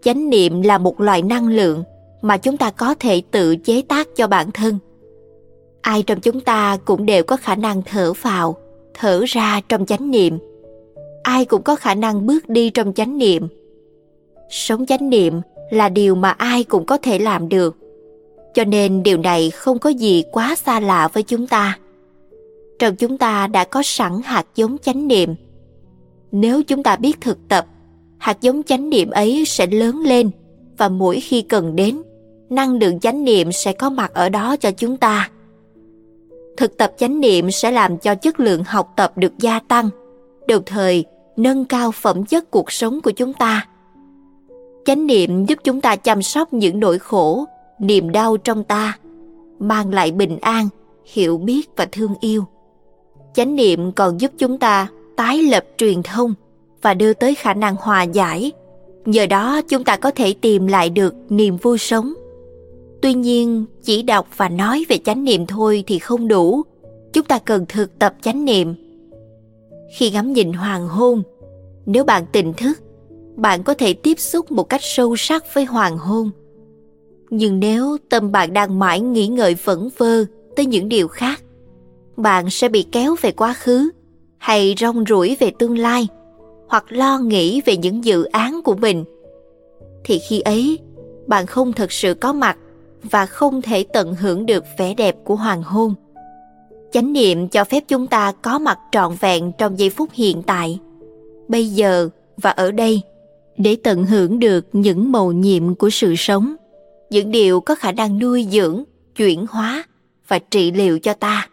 Chánh 0.04 0.30
niệm 0.30 0.62
là 0.62 0.78
một 0.78 1.02
loại 1.02 1.22
năng 1.22 1.48
lượng 1.48 1.84
mà 2.22 2.38
chúng 2.38 2.58
ta 2.58 2.72
có 2.72 2.96
thể 3.00 3.22
tự 3.32 3.56
chế 3.56 3.82
tác 3.82 4.08
cho 4.16 4.28
bản 4.28 4.52
thân 4.52 4.80
ai 5.86 6.04
trong 6.04 6.20
chúng 6.20 6.42
ta 6.42 6.78
cũng 6.86 7.06
đều 7.06 7.24
có 7.24 7.38
khả 7.38 7.56
năng 7.56 7.82
thở 7.82 8.14
vào, 8.14 8.58
thở 8.94 9.24
ra 9.28 9.62
trong 9.70 9.86
chánh 9.86 10.12
niệm. 10.12 10.38
Ai 11.24 11.46
cũng 11.46 11.64
có 11.64 11.76
khả 11.76 11.96
năng 11.96 12.26
bước 12.26 12.50
đi 12.50 12.70
trong 12.70 12.94
chánh 12.94 13.18
niệm. 13.18 13.48
Sống 14.50 14.86
chánh 14.86 15.10
niệm 15.10 15.42
là 15.72 15.90
điều 15.90 16.16
mà 16.16 16.30
ai 16.30 16.64
cũng 16.64 16.86
có 16.86 16.98
thể 16.98 17.20
làm 17.20 17.50
được. 17.50 17.78
Cho 18.54 18.64
nên 18.64 19.04
điều 19.04 19.18
này 19.18 19.50
không 19.52 19.80
có 19.80 19.90
gì 19.90 20.24
quá 20.32 20.56
xa 20.56 20.80
lạ 20.80 21.08
với 21.08 21.24
chúng 21.24 21.48
ta. 21.48 21.80
Trong 22.80 22.96
chúng 22.96 23.18
ta 23.18 23.48
đã 23.48 23.64
có 23.64 23.82
sẵn 23.84 24.12
hạt 24.24 24.46
giống 24.56 24.78
chánh 24.78 25.08
niệm. 25.08 25.36
Nếu 26.32 26.64
chúng 26.64 26.84
ta 26.84 26.96
biết 26.96 27.22
thực 27.22 27.38
tập, 27.48 27.66
hạt 28.18 28.42
giống 28.42 28.64
chánh 28.64 28.90
niệm 28.90 29.10
ấy 29.10 29.44
sẽ 29.48 29.68
lớn 29.68 30.00
lên 30.00 30.32
và 30.78 30.90
mỗi 30.90 31.20
khi 31.20 31.42
cần 31.42 31.76
đến, 31.76 32.02
năng 32.50 32.78
lượng 32.80 33.00
chánh 33.00 33.24
niệm 33.24 33.52
sẽ 33.52 33.74
có 33.74 33.90
mặt 33.90 34.14
ở 34.14 34.30
đó 34.30 34.56
cho 34.58 34.72
chúng 34.72 34.98
ta 34.98 35.30
thực 36.58 36.78
tập 36.78 36.94
chánh 36.98 37.20
niệm 37.20 37.52
sẽ 37.52 37.72
làm 37.72 37.98
cho 37.98 38.16
chất 38.16 38.40
lượng 38.40 38.64
học 38.64 38.94
tập 38.96 39.18
được 39.18 39.38
gia 39.38 39.60
tăng, 39.60 39.90
đồng 40.48 40.64
thời 40.66 41.06
nâng 41.38 41.66
cao 41.66 41.92
phẩm 41.92 42.26
chất 42.26 42.52
cuộc 42.52 42.72
sống 42.72 43.02
của 43.02 43.12
chúng 43.12 43.34
ta. 43.34 43.68
Chánh 44.86 45.08
niệm 45.08 45.46
giúp 45.46 45.60
chúng 45.64 45.82
ta 45.82 45.96
chăm 45.96 46.22
sóc 46.22 46.54
những 46.54 46.80
nỗi 46.80 47.00
khổ, 47.00 47.46
niềm 47.80 48.12
đau 48.12 48.38
trong 48.38 48.64
ta, 48.64 48.98
mang 49.60 49.94
lại 49.94 50.12
bình 50.12 50.38
an, 50.42 50.70
hiểu 51.06 51.38
biết 51.38 51.70
và 51.76 51.88
thương 51.92 52.14
yêu. 52.20 52.46
Chánh 53.34 53.56
niệm 53.56 53.92
còn 53.92 54.22
giúp 54.22 54.32
chúng 54.38 54.58
ta 54.58 54.88
tái 55.18 55.42
lập 55.42 55.66
truyền 55.78 56.04
thông 56.04 56.34
và 56.82 56.94
đưa 56.94 57.14
tới 57.14 57.36
khả 57.36 57.54
năng 57.54 57.76
hòa 57.76 58.04
giải. 58.04 58.52
Nhờ 59.06 59.26
đó, 59.26 59.62
chúng 59.70 59.84
ta 59.84 59.98
có 59.98 60.12
thể 60.12 60.34
tìm 60.42 60.68
lại 60.68 60.90
được 60.90 61.16
niềm 61.30 61.58
vui 61.58 61.78
sống 61.78 62.14
tuy 63.02 63.14
nhiên, 63.14 63.66
chỉ 63.84 64.02
đọc 64.02 64.28
và 64.38 64.50
nói 64.50 64.86
về 64.90 64.98
chánh 65.06 65.24
niệm 65.24 65.46
thôi 65.46 65.84
thì 65.88 66.00
không 66.00 66.28
đủ. 66.28 66.62
Chúng 67.14 67.26
ta 67.26 67.40
cần 67.40 67.66
thực 67.70 68.00
tập 68.00 68.16
chánh 68.22 68.46
niệm. 68.46 68.76
Khi 69.98 70.12
ngắm 70.12 70.34
nhìn 70.34 70.54
hoàng 70.54 70.88
hôn, 70.88 71.24
nếu 71.86 72.04
bạn 72.04 72.26
tỉnh 72.32 72.54
thức, 72.54 72.80
bạn 73.36 73.64
có 73.64 73.74
thể 73.74 73.94
tiếp 73.94 74.20
xúc 74.20 74.52
một 74.52 74.64
cách 74.64 74.82
sâu 74.84 75.16
sắc 75.16 75.54
với 75.54 75.66
hoàng 75.66 75.98
hôn. 75.98 76.32
Nhưng 77.30 77.60
nếu 77.60 77.98
tâm 78.10 78.32
bạn 78.32 78.54
đang 78.54 78.80
mãi 78.80 79.00
nghĩ 79.00 79.28
ngợi 79.28 79.56
vẩn 79.64 79.90
vơ 79.98 80.26
tới 80.56 80.66
những 80.66 80.90
điều 80.90 81.08
khác, 81.08 81.44
bạn 82.18 82.50
sẽ 82.50 82.70
bị 82.70 82.86
kéo 82.92 83.16
về 83.22 83.32
quá 83.32 83.54
khứ 83.54 83.90
hay 84.38 84.76
rong 84.80 85.04
ruổi 85.10 85.38
về 85.40 85.52
tương 85.60 85.78
lai 85.78 86.08
hoặc 86.68 86.86
lo 86.90 87.20
nghĩ 87.20 87.62
về 87.66 87.78
những 87.78 88.04
dự 88.04 88.24
án 88.24 88.62
của 88.64 88.76
mình. 88.76 89.04
Thì 90.04 90.20
khi 90.30 90.40
ấy, 90.40 90.80
bạn 91.28 91.46
không 91.46 91.74
thực 91.74 91.92
sự 91.92 92.14
có 92.14 92.34
mặt 92.34 92.58
và 93.12 93.26
không 93.26 93.62
thể 93.62 93.86
tận 93.94 94.16
hưởng 94.16 94.46
được 94.46 94.64
vẻ 94.78 94.94
đẹp 94.94 95.16
của 95.24 95.36
hoàng 95.36 95.64
hôn. 95.64 95.94
Chánh 96.92 97.14
niệm 97.14 97.48
cho 97.48 97.64
phép 97.64 97.84
chúng 97.88 98.08
ta 98.08 98.32
có 98.32 98.60
mặt 98.60 98.80
trọn 98.92 99.16
vẹn 99.20 99.52
trong 99.58 99.80
giây 99.80 99.90
phút 99.90 100.10
hiện 100.14 100.44
tại, 100.44 100.80
bây 101.48 101.68
giờ 101.68 102.10
và 102.38 102.50
ở 102.50 102.72
đây, 102.72 103.02
để 103.58 103.78
tận 103.84 104.06
hưởng 104.06 104.40
được 104.40 104.68
những 104.74 105.12
màu 105.12 105.32
nhiệm 105.32 105.76
của 105.76 105.90
sự 105.90 106.16
sống, 106.18 106.56
những 107.10 107.32
điều 107.32 107.62
có 107.62 107.76
khả 107.76 107.92
năng 107.92 108.20
nuôi 108.20 108.48
dưỡng, 108.52 108.84
chuyển 109.16 109.46
hóa 109.50 109.84
và 110.28 110.40
trị 110.40 110.72
liệu 110.72 111.00
cho 111.00 111.14
ta. 111.14 111.50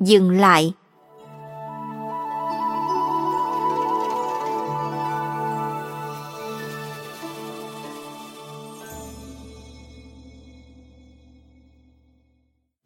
Dừng 0.00 0.30
lại. 0.30 0.72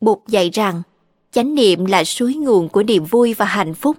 Bụt 0.06 0.18
dạy 0.28 0.50
rằng 0.52 0.82
chánh 1.32 1.54
niệm 1.54 1.84
là 1.84 2.04
suối 2.04 2.34
nguồn 2.34 2.68
của 2.68 2.82
niềm 2.82 3.04
vui 3.04 3.34
và 3.34 3.44
hạnh 3.44 3.74
phúc. 3.74 3.96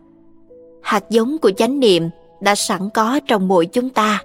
Hạt 0.81 1.09
giống 1.09 1.37
của 1.37 1.51
chánh 1.51 1.79
niệm 1.79 2.03
đã 2.41 2.55
sẵn 2.55 2.89
có 2.93 3.19
trong 3.27 3.47
mỗi 3.47 3.65
chúng 3.65 3.89
ta. 3.89 4.23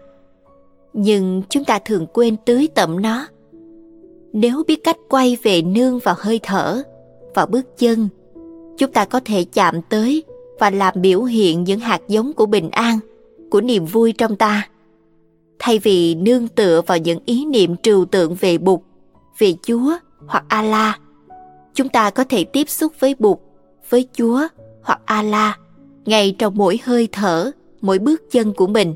Nhưng 0.92 1.42
chúng 1.48 1.64
ta 1.64 1.78
thường 1.84 2.06
quên 2.12 2.36
tưới 2.44 2.68
tẩm 2.74 3.02
nó. 3.02 3.26
Nếu 4.32 4.62
biết 4.66 4.84
cách 4.84 4.96
quay 5.08 5.36
về 5.42 5.62
nương 5.62 5.98
vào 5.98 6.14
hơi 6.18 6.40
thở, 6.42 6.82
vào 7.34 7.46
bước 7.46 7.78
chân, 7.78 8.08
chúng 8.78 8.92
ta 8.92 9.04
có 9.04 9.20
thể 9.24 9.44
chạm 9.44 9.82
tới 9.82 10.22
và 10.60 10.70
làm 10.70 10.94
biểu 10.96 11.22
hiện 11.22 11.64
những 11.64 11.80
hạt 11.80 12.00
giống 12.08 12.32
của 12.32 12.46
bình 12.46 12.70
an, 12.70 12.98
của 13.50 13.60
niềm 13.60 13.84
vui 13.84 14.12
trong 14.12 14.36
ta. 14.36 14.68
Thay 15.58 15.78
vì 15.78 16.14
nương 16.14 16.48
tựa 16.48 16.82
vào 16.86 16.98
những 16.98 17.18
ý 17.26 17.44
niệm 17.44 17.76
trừu 17.76 18.04
tượng 18.04 18.34
về 18.34 18.58
Bụt, 18.58 18.80
về 19.38 19.54
Chúa 19.62 19.92
hoặc 20.26 20.44
Allah, 20.48 21.01
chúng 21.74 21.88
ta 21.88 22.10
có 22.10 22.24
thể 22.24 22.44
tiếp 22.44 22.68
xúc 22.68 22.92
với 23.00 23.14
Bụt, 23.18 23.38
với 23.90 24.08
Chúa 24.12 24.40
hoặc 24.82 25.00
Allah 25.04 25.58
ngay 26.06 26.34
trong 26.38 26.52
mỗi 26.56 26.80
hơi 26.84 27.08
thở, 27.12 27.50
mỗi 27.80 27.98
bước 27.98 28.22
chân 28.30 28.52
của 28.52 28.66
mình. 28.66 28.94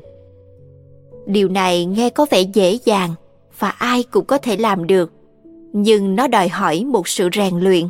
Điều 1.25 1.49
này 1.49 1.85
nghe 1.85 2.09
có 2.09 2.25
vẻ 2.29 2.41
dễ 2.41 2.77
dàng 2.85 3.13
và 3.59 3.69
ai 3.69 4.03
cũng 4.03 4.25
có 4.25 4.37
thể 4.37 4.57
làm 4.57 4.87
được, 4.87 5.11
nhưng 5.73 6.15
nó 6.15 6.27
đòi 6.27 6.47
hỏi 6.47 6.83
một 6.85 7.07
sự 7.07 7.29
rèn 7.33 7.59
luyện. 7.59 7.87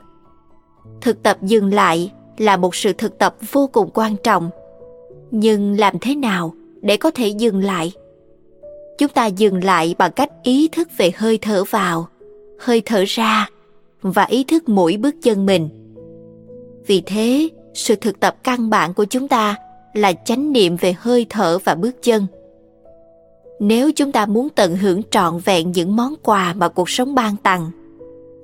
Thực 1.01 1.23
tập 1.23 1.37
dừng 1.41 1.73
lại 1.73 2.11
là 2.37 2.57
một 2.57 2.75
sự 2.75 2.93
thực 2.93 3.17
tập 3.17 3.35
vô 3.51 3.69
cùng 3.73 3.89
quan 3.93 4.15
trọng. 4.23 4.49
Nhưng 5.31 5.79
làm 5.79 5.99
thế 6.01 6.15
nào 6.15 6.53
để 6.81 6.97
có 6.97 7.11
thể 7.11 7.27
dừng 7.27 7.63
lại? 7.63 7.91
Chúng 8.97 9.09
ta 9.09 9.25
dừng 9.25 9.63
lại 9.63 9.95
bằng 9.97 10.11
cách 10.11 10.29
ý 10.43 10.67
thức 10.67 10.87
về 10.97 11.11
hơi 11.15 11.37
thở 11.41 11.63
vào, 11.63 12.07
hơi 12.59 12.81
thở 12.85 13.03
ra 13.07 13.49
và 14.01 14.23
ý 14.23 14.43
thức 14.43 14.69
mỗi 14.69 14.97
bước 14.97 15.15
chân 15.21 15.45
mình. 15.45 15.69
Vì 16.87 17.01
thế, 17.05 17.49
sự 17.73 17.95
thực 17.95 18.19
tập 18.19 18.35
căn 18.43 18.69
bản 18.69 18.93
của 18.93 19.05
chúng 19.05 19.27
ta 19.27 19.55
là 19.93 20.13
chánh 20.13 20.51
niệm 20.51 20.75
về 20.75 20.95
hơi 20.97 21.25
thở 21.29 21.57
và 21.63 21.75
bước 21.75 22.03
chân. 22.03 22.27
Nếu 23.59 23.91
chúng 23.91 24.11
ta 24.11 24.25
muốn 24.25 24.49
tận 24.49 24.75
hưởng 24.75 25.01
trọn 25.11 25.39
vẹn 25.45 25.71
những 25.71 25.95
món 25.95 26.13
quà 26.23 26.53
mà 26.53 26.69
cuộc 26.69 26.89
sống 26.89 27.15
ban 27.15 27.35
tặng, 27.35 27.71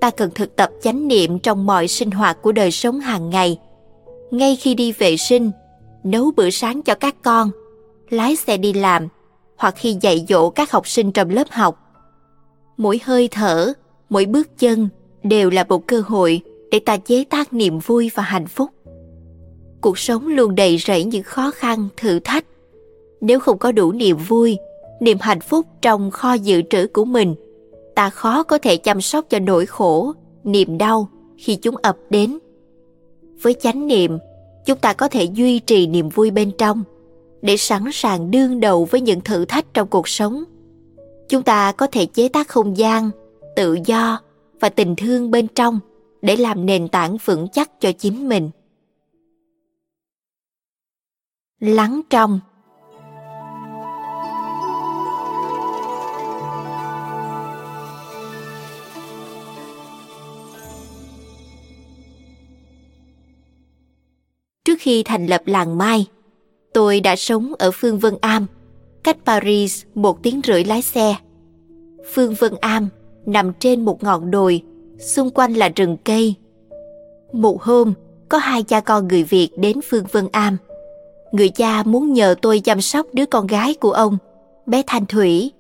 ta 0.02 0.10
cần 0.10 0.30
thực 0.36 0.56
tập 0.56 0.70
chánh 0.82 1.08
niệm 1.08 1.40
trong 1.40 1.66
mọi 1.66 1.88
sinh 1.88 2.12
hoạt 2.12 2.42
của 2.42 2.52
đời 2.52 2.72
sống 2.72 3.00
hàng 3.00 3.30
ngày. 3.30 3.60
Ngay 4.32 4.56
khi 4.56 4.76
đi 4.76 4.92
vệ 4.92 5.18
sinh, 5.18 5.52
nấu 6.04 6.32
bữa 6.36 6.50
sáng 6.50 6.82
cho 6.82 6.96
các 6.96 7.16
con, 7.24 7.52
lái 8.10 8.36
xe 8.36 8.58
đi 8.58 8.74
làm, 8.74 9.08
hoặc 9.58 9.76
khi 9.78 9.98
dạy 10.02 10.26
dỗ 10.30 10.50
các 10.50 10.72
học 10.72 10.88
sinh 10.88 11.12
trong 11.12 11.30
lớp 11.30 11.48
học. 11.52 11.80
Mỗi 12.78 13.00
hơi 13.04 13.28
thở, 13.32 13.74
mỗi 14.10 14.26
bước 14.26 14.60
chân 14.60 14.90
đều 15.24 15.50
là 15.50 15.64
một 15.70 15.88
cơ 15.88 16.04
hội 16.06 16.42
để 16.72 16.80
ta 16.80 16.98
chế 16.98 17.24
tác 17.30 17.54
niềm 17.54 17.80
vui 17.80 18.12
và 18.16 18.24
hạnh 18.24 18.48
phúc. 18.48 18.70
Cuộc 19.82 19.98
sống 19.98 20.28
luôn 20.28 20.56
đầy 20.56 20.78
rẫy 20.78 21.04
những 21.04 21.24
khó 21.24 21.52
khăn, 21.52 21.88
thử 21.98 22.20
thách. 22.20 22.46
Nếu 23.22 23.40
không 23.40 23.58
có 23.58 23.72
đủ 23.72 23.92
niềm 23.92 24.18
vui, 24.18 24.58
niềm 25.02 25.18
hạnh 25.22 25.42
phúc 25.42 25.66
trong 25.82 26.12
kho 26.12 26.34
dự 26.34 26.62
trữ 26.70 26.88
của 26.88 27.06
mình, 27.06 27.36
ta 27.96 28.10
khó 28.10 28.44
có 28.44 28.58
thể 28.58 28.78
chăm 28.78 29.02
sóc 29.02 29.26
cho 29.30 29.40
nỗi 29.40 29.66
khổ, 29.66 30.14
niềm 30.44 30.78
đau 30.78 31.10
khi 31.38 31.56
chúng 31.56 31.76
ập 31.78 31.98
đến. 32.10 32.38
Với 33.42 33.54
chánh 33.54 33.88
niệm, 33.88 34.18
chúng 34.66 34.78
ta 34.78 34.94
có 34.94 35.08
thể 35.08 35.24
duy 35.24 35.60
trì 35.60 35.88
niềm 35.88 36.10
vui 36.10 36.32
bên 36.32 36.52
trong 36.58 36.84
để 37.42 37.58
sẵn 37.58 37.84
sàng 37.94 38.32
đương 38.32 38.60
đầu 38.60 38.86
với 38.86 39.02
những 39.02 39.22
thử 39.22 39.46
thách 39.46 39.74
trong 39.74 39.88
cuộc 39.88 40.08
sống. 40.08 40.44
Chúng 41.30 41.44
ta 41.44 41.72
có 41.72 41.88
thể 41.88 42.06
chế 42.06 42.30
tác 42.30 42.48
không 42.48 42.78
gian 42.78 43.12
tự 43.56 43.78
do 43.86 44.20
và 44.64 44.70
tình 44.70 44.96
thương 44.96 45.32
bên 45.32 45.48
trong 45.48 45.80
để 46.22 46.36
làm 46.36 46.66
nền 46.66 46.88
tảng 46.88 47.18
vững 47.26 47.48
chắc 47.54 47.72
cho 47.80 47.92
chính 47.92 48.30
mình. 48.30 48.50
Lắng 51.60 52.02
trong. 52.10 52.40
Trước 64.66 64.76
khi 64.80 65.04
thành 65.04 65.26
lập 65.26 65.42
làng 65.46 65.78
mai, 65.78 66.08
tôi 66.74 67.00
đã 67.00 67.16
sống 67.16 67.54
ở 67.60 67.72
phương 67.74 68.00
vân 68.00 68.14
am, 68.22 68.46
cách 69.04 69.18
paris 69.26 69.84
một 69.96 70.24
tiếng 70.24 70.42
rưỡi 70.44 70.64
lái 70.64 70.82
xe. 70.82 71.16
Phương 72.14 72.34
vân 72.34 72.54
am 72.62 72.90
nằm 73.26 73.54
trên 73.60 73.86
một 73.86 74.04
ngọn 74.04 74.32
đồi, 74.32 74.62
xung 75.00 75.30
quanh 75.30 75.54
là 75.54 75.70
rừng 75.76 75.98
cây. 76.04 76.36
Một 77.32 77.62
hôm, 77.62 77.94
có 78.30 78.38
hai 78.38 78.64
cha 78.64 78.80
con 78.80 79.08
người 79.08 79.24
việt 79.24 79.50
đến 79.58 79.80
phương 79.90 80.06
vân 80.12 80.28
am. 80.32 80.58
Người 81.32 81.50
cha 81.50 81.84
muốn 81.84 82.14
nhờ 82.14 82.36
tôi 82.42 82.60
chăm 82.60 82.82
sóc 82.82 83.08
đứa 83.14 83.26
con 83.26 83.48
gái 83.48 83.74
của 83.74 83.92
ông, 83.92 84.18
bé 84.66 84.84
thanh 84.88 85.06
thủy, 85.06 85.52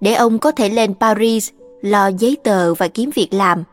để 0.00 0.14
ông 0.14 0.38
có 0.38 0.50
thể 0.50 0.68
lên 0.68 0.94
paris 0.94 1.50
lo 1.82 2.10
giấy 2.18 2.36
tờ 2.44 2.74
và 2.74 2.88
kiếm 2.88 3.10
việc 3.14 3.34
làm. 3.34 3.64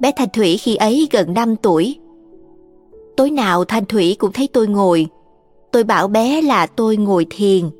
Bé 0.00 0.12
thanh 0.16 0.28
thủy 0.32 0.56
khi 0.56 0.76
ấy 0.76 1.08
gần 1.10 1.34
5 1.34 1.56
tuổi. 1.56 1.98
Tối 3.16 3.30
nào 3.30 3.64
thanh 3.64 3.84
thủy 3.84 4.16
cũng 4.18 4.32
thấy 4.32 4.48
tôi 4.52 4.66
ngồi. 4.66 5.06
Tôi 5.72 5.84
bảo 5.84 6.08
bé 6.08 6.42
là 6.42 6.66
tôi 6.66 6.96
ngồi 6.96 7.26
thiền, 7.30 7.70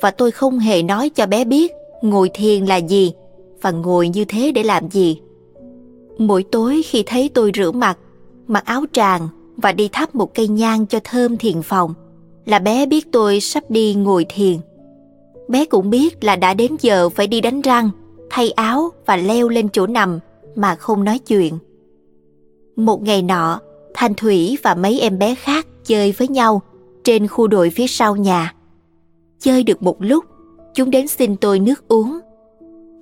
và 0.00 0.10
tôi 0.10 0.30
không 0.30 0.58
hề 0.58 0.82
nói 0.82 1.08
cho 1.08 1.26
bé 1.26 1.44
biết 1.44 1.72
ngồi 2.02 2.30
thiền 2.34 2.64
là 2.66 2.76
gì 2.76 3.12
và 3.62 3.70
ngồi 3.70 4.08
như 4.08 4.24
thế 4.24 4.52
để 4.52 4.62
làm 4.62 4.90
gì? 4.90 5.20
Mỗi 6.18 6.42
tối 6.42 6.82
khi 6.84 7.02
thấy 7.06 7.30
tôi 7.34 7.50
rửa 7.54 7.70
mặt, 7.70 7.98
mặc 8.46 8.64
áo 8.64 8.84
tràng 8.92 9.28
và 9.56 9.72
đi 9.72 9.88
thắp 9.92 10.14
một 10.14 10.34
cây 10.34 10.48
nhang 10.48 10.86
cho 10.86 11.00
thơm 11.04 11.36
thiền 11.36 11.62
phòng, 11.62 11.94
là 12.46 12.58
bé 12.58 12.86
biết 12.86 13.12
tôi 13.12 13.40
sắp 13.40 13.70
đi 13.70 13.94
ngồi 13.94 14.26
thiền. 14.28 14.56
Bé 15.48 15.64
cũng 15.64 15.90
biết 15.90 16.24
là 16.24 16.36
đã 16.36 16.54
đến 16.54 16.76
giờ 16.80 17.08
phải 17.08 17.26
đi 17.26 17.40
đánh 17.40 17.60
răng, 17.60 17.90
thay 18.30 18.50
áo 18.50 18.90
và 19.06 19.16
leo 19.16 19.48
lên 19.48 19.68
chỗ 19.68 19.86
nằm 19.86 20.18
mà 20.54 20.74
không 20.74 21.04
nói 21.04 21.18
chuyện. 21.18 21.58
Một 22.76 23.02
ngày 23.02 23.22
nọ, 23.22 23.60
thanh 23.94 24.14
thủy 24.14 24.58
và 24.62 24.74
mấy 24.74 25.00
em 25.00 25.18
bé 25.18 25.34
khác 25.34 25.66
chơi 25.84 26.12
với 26.12 26.28
nhau 26.28 26.62
trên 27.04 27.28
khu 27.28 27.46
đồi 27.46 27.70
phía 27.70 27.86
sau 27.86 28.16
nhà. 28.16 28.54
Chơi 29.40 29.62
được 29.62 29.82
một 29.82 29.96
lúc, 29.98 30.24
chúng 30.74 30.90
đến 30.90 31.08
xin 31.08 31.36
tôi 31.36 31.58
nước 31.58 31.88
uống 31.88 32.18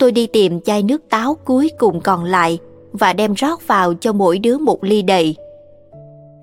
tôi 0.01 0.13
đi 0.13 0.27
tìm 0.27 0.61
chai 0.61 0.83
nước 0.83 1.03
táo 1.11 1.35
cuối 1.45 1.71
cùng 1.79 2.01
còn 2.01 2.25
lại 2.25 2.59
và 2.93 3.13
đem 3.13 3.35
rót 3.35 3.67
vào 3.67 3.95
cho 3.95 4.13
mỗi 4.13 4.39
đứa 4.39 4.59
một 4.59 4.85
ly 4.85 5.03
đầy. 5.03 5.37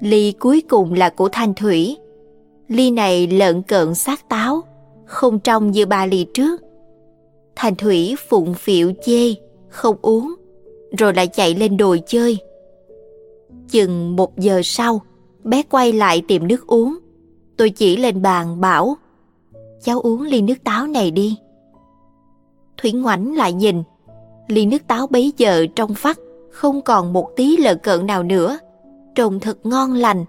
Ly 0.01 0.31
cuối 0.31 0.63
cùng 0.69 0.93
là 0.93 1.09
của 1.09 1.29
thanh 1.29 1.53
thủy. 1.53 1.97
Ly 2.67 2.91
này 2.91 3.27
lợn 3.27 3.61
cợn 3.61 3.95
sát 3.95 4.29
táo, 4.29 4.61
không 5.05 5.39
trong 5.39 5.71
như 5.71 5.85
ba 5.85 6.05
ly 6.05 6.25
trước. 6.33 6.61
Thanh 7.55 7.75
thủy 7.75 8.15
phụng 8.29 8.53
phịu 8.53 8.91
chê, 9.05 9.33
không 9.69 9.95
uống, 10.01 10.35
rồi 10.97 11.13
lại 11.13 11.27
chạy 11.27 11.55
lên 11.55 11.77
đồi 11.77 12.01
chơi. 12.07 12.37
Chừng 13.69 14.15
một 14.15 14.37
giờ 14.37 14.61
sau, 14.63 15.01
bé 15.43 15.61
quay 15.63 15.93
lại 15.93 16.21
tìm 16.27 16.47
nước 16.47 16.67
uống. 16.67 16.97
Tôi 17.57 17.69
chỉ 17.69 17.97
lên 17.97 18.21
bàn 18.21 18.61
bảo, 18.61 18.97
cháu 19.83 19.99
uống 19.99 20.21
ly 20.21 20.41
nước 20.41 20.63
táo 20.63 20.87
này 20.87 21.11
đi 21.11 21.37
thủy 22.77 22.91
ngoảnh 22.91 23.35
lại 23.35 23.53
nhìn. 23.53 23.83
Ly 24.47 24.65
nước 24.65 24.87
táo 24.87 25.07
bấy 25.07 25.33
giờ 25.37 25.65
trong 25.75 25.93
vắt, 26.01 26.17
không 26.49 26.81
còn 26.81 27.13
một 27.13 27.29
tí 27.35 27.57
lợn 27.57 27.77
cợn 27.83 28.07
nào 28.07 28.23
nữa. 28.23 28.59
Trông 29.15 29.39
thật 29.39 29.57
ngon 29.63 29.93
lành. 29.93 30.25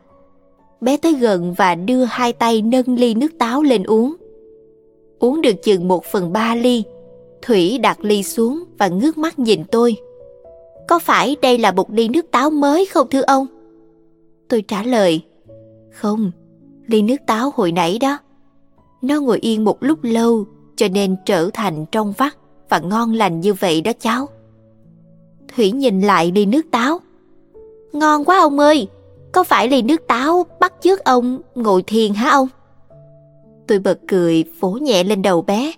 Bé 0.80 0.96
tới 0.96 1.14
gần 1.14 1.54
và 1.54 1.74
đưa 1.74 2.04
hai 2.04 2.32
tay 2.32 2.62
nâng 2.62 2.94
ly 2.94 3.14
nước 3.14 3.38
táo 3.38 3.62
lên 3.62 3.84
uống. 3.84 4.16
Uống 5.18 5.40
được 5.40 5.62
chừng 5.62 5.88
một 5.88 6.04
phần 6.04 6.32
ba 6.32 6.54
ly, 6.54 6.84
thủy 7.42 7.78
đặt 7.78 8.04
ly 8.04 8.22
xuống 8.22 8.64
và 8.78 8.88
ngước 8.88 9.18
mắt 9.18 9.38
nhìn 9.38 9.64
tôi. 9.64 9.96
Có 10.88 10.98
phải 10.98 11.36
đây 11.42 11.58
là 11.58 11.72
một 11.72 11.90
ly 11.90 12.08
nước 12.08 12.30
táo 12.30 12.50
mới 12.50 12.86
không 12.86 13.08
thưa 13.10 13.22
ông? 13.22 13.46
Tôi 14.48 14.62
trả 14.62 14.82
lời, 14.82 15.22
không, 15.92 16.30
ly 16.86 17.02
nước 17.02 17.16
táo 17.26 17.52
hồi 17.54 17.72
nãy 17.72 17.98
đó. 18.00 18.18
Nó 19.02 19.20
ngồi 19.20 19.38
yên 19.38 19.64
một 19.64 19.82
lúc 19.82 19.98
lâu, 20.02 20.44
cho 20.76 20.88
nên 20.88 21.16
trở 21.26 21.50
thành 21.54 21.84
trong 21.92 22.12
vắt 22.18 22.37
và 22.68 22.78
ngon 22.78 23.12
lành 23.12 23.40
như 23.40 23.54
vậy 23.54 23.80
đó 23.80 23.92
cháu. 24.00 24.28
Thủy 25.56 25.72
nhìn 25.72 26.00
lại 26.00 26.32
ly 26.34 26.46
nước 26.46 26.66
táo. 26.70 27.00
Ngon 27.92 28.24
quá 28.24 28.38
ông 28.38 28.58
ơi, 28.58 28.88
có 29.32 29.44
phải 29.44 29.68
ly 29.68 29.82
nước 29.82 30.06
táo 30.06 30.46
bắt 30.60 30.72
chước 30.80 31.04
ông 31.04 31.40
ngồi 31.54 31.82
thiền 31.82 32.14
hả 32.14 32.30
ông? 32.30 32.48
Tôi 33.66 33.78
bật 33.78 33.98
cười, 34.08 34.44
vỗ 34.60 34.70
nhẹ 34.70 35.04
lên 35.04 35.22
đầu 35.22 35.42
bé. 35.42 35.72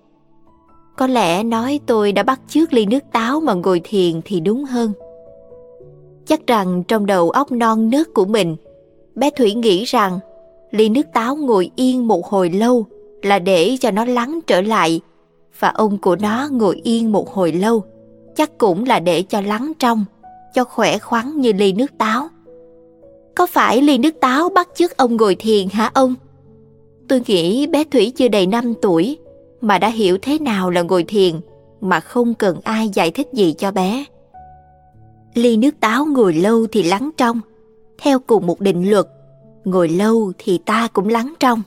Có 0.97 1.07
lẽ 1.07 1.43
nói 1.43 1.81
tôi 1.87 2.13
đã 2.13 2.23
bắt 2.23 2.41
chước 2.49 2.73
ly 2.73 2.87
nước 2.87 3.05
táo 3.13 3.41
mà 3.41 3.55
ngồi 3.55 3.81
thiền 3.85 4.21
thì 4.25 4.41
đúng 4.41 4.65
hơn. 4.65 4.93
Chắc 6.27 6.47
rằng 6.47 6.83
trong 6.89 7.07
đầu 7.07 7.31
óc 7.31 7.53
non 7.53 7.91
nớt 7.91 8.15
của 8.15 8.25
mình, 8.25 8.57
bé 9.15 9.31
thủy 9.31 9.55
nghĩ 9.55 9.85
rằng 9.85 10.19
ly 10.71 10.89
nước 10.89 11.07
táo 11.15 11.37
ngồi 11.37 11.71
yên 11.77 12.09
một 12.09 12.27
hồi 12.27 12.51
lâu 12.51 12.87
là 13.23 13.39
để 13.39 13.77
cho 13.81 13.91
nó 13.91 14.05
lắng 14.05 14.41
trở 14.47 14.61
lại 14.61 15.01
và 15.59 15.69
ông 15.69 15.99
của 15.99 16.17
nó 16.17 16.49
ngồi 16.53 16.81
yên 16.85 17.13
một 17.13 17.35
hồi 17.35 17.53
lâu, 17.53 17.85
chắc 18.37 18.59
cũng 18.59 18.85
là 18.85 19.01
để 19.01 19.23
cho 19.23 19.41
lắng 19.41 19.73
trong, 19.79 20.05
cho 20.55 20.65
khỏe 20.65 20.99
khoắn 20.99 21.41
như 21.41 21.53
ly 21.53 21.73
nước 21.73 21.99
táo. 21.99 22.29
Có 23.35 23.47
phải 23.47 23.83
ly 23.83 23.99
nước 23.99 24.21
táo 24.21 24.49
bắt 24.49 24.69
chước 24.75 24.97
ông 24.97 25.17
ngồi 25.17 25.35
thiền 25.35 25.69
hả 25.69 25.91
ông? 25.95 26.15
Tôi 27.09 27.23
nghĩ 27.27 27.67
bé 27.67 27.85
thủy 27.85 28.13
chưa 28.17 28.29
đầy 28.29 28.47
năm 28.47 28.75
tuổi, 28.83 29.19
mà 29.61 29.79
đã 29.79 29.89
hiểu 29.89 30.19
thế 30.23 30.39
nào 30.39 30.71
là 30.71 30.83
ngồi 30.83 31.05
thiền, 31.05 31.41
mà 31.81 32.01
không 32.01 32.35
cần 32.35 32.61
ai 32.65 32.89
giải 32.89 33.11
thích 33.11 33.29
gì 33.33 33.55
cho 33.59 33.71
bé. 33.71 34.05
Ly 35.35 35.57
nước 35.57 35.81
táo 35.81 36.07
ngồi 36.07 36.33
lâu 36.33 36.67
thì 36.73 36.83
lắng 36.83 37.11
trong, 37.17 37.41
theo 37.99 38.19
cùng 38.19 38.47
một 38.47 38.61
định 38.61 38.91
luật, 38.91 39.07
ngồi 39.65 39.89
lâu 39.89 40.33
thì 40.39 40.59
ta 40.59 40.89
cũng 40.93 41.09
lắng 41.09 41.35
trong. 41.41 41.63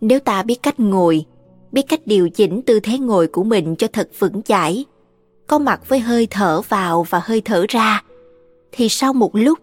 Nếu 0.00 0.20
ta 0.20 0.42
biết 0.42 0.62
cách 0.62 0.80
ngồi 0.80 1.24
biết 1.76 1.82
cách 1.88 2.00
điều 2.06 2.28
chỉnh 2.28 2.62
tư 2.62 2.80
thế 2.80 2.98
ngồi 2.98 3.26
của 3.26 3.44
mình 3.44 3.76
cho 3.76 3.88
thật 3.92 4.10
vững 4.18 4.42
chãi. 4.42 4.84
Có 5.46 5.58
mặt 5.58 5.88
với 5.88 6.00
hơi 6.00 6.26
thở 6.30 6.60
vào 6.68 7.02
và 7.02 7.20
hơi 7.24 7.40
thở 7.40 7.66
ra, 7.68 8.02
thì 8.72 8.88
sau 8.88 9.12
một 9.12 9.30
lúc, 9.32 9.58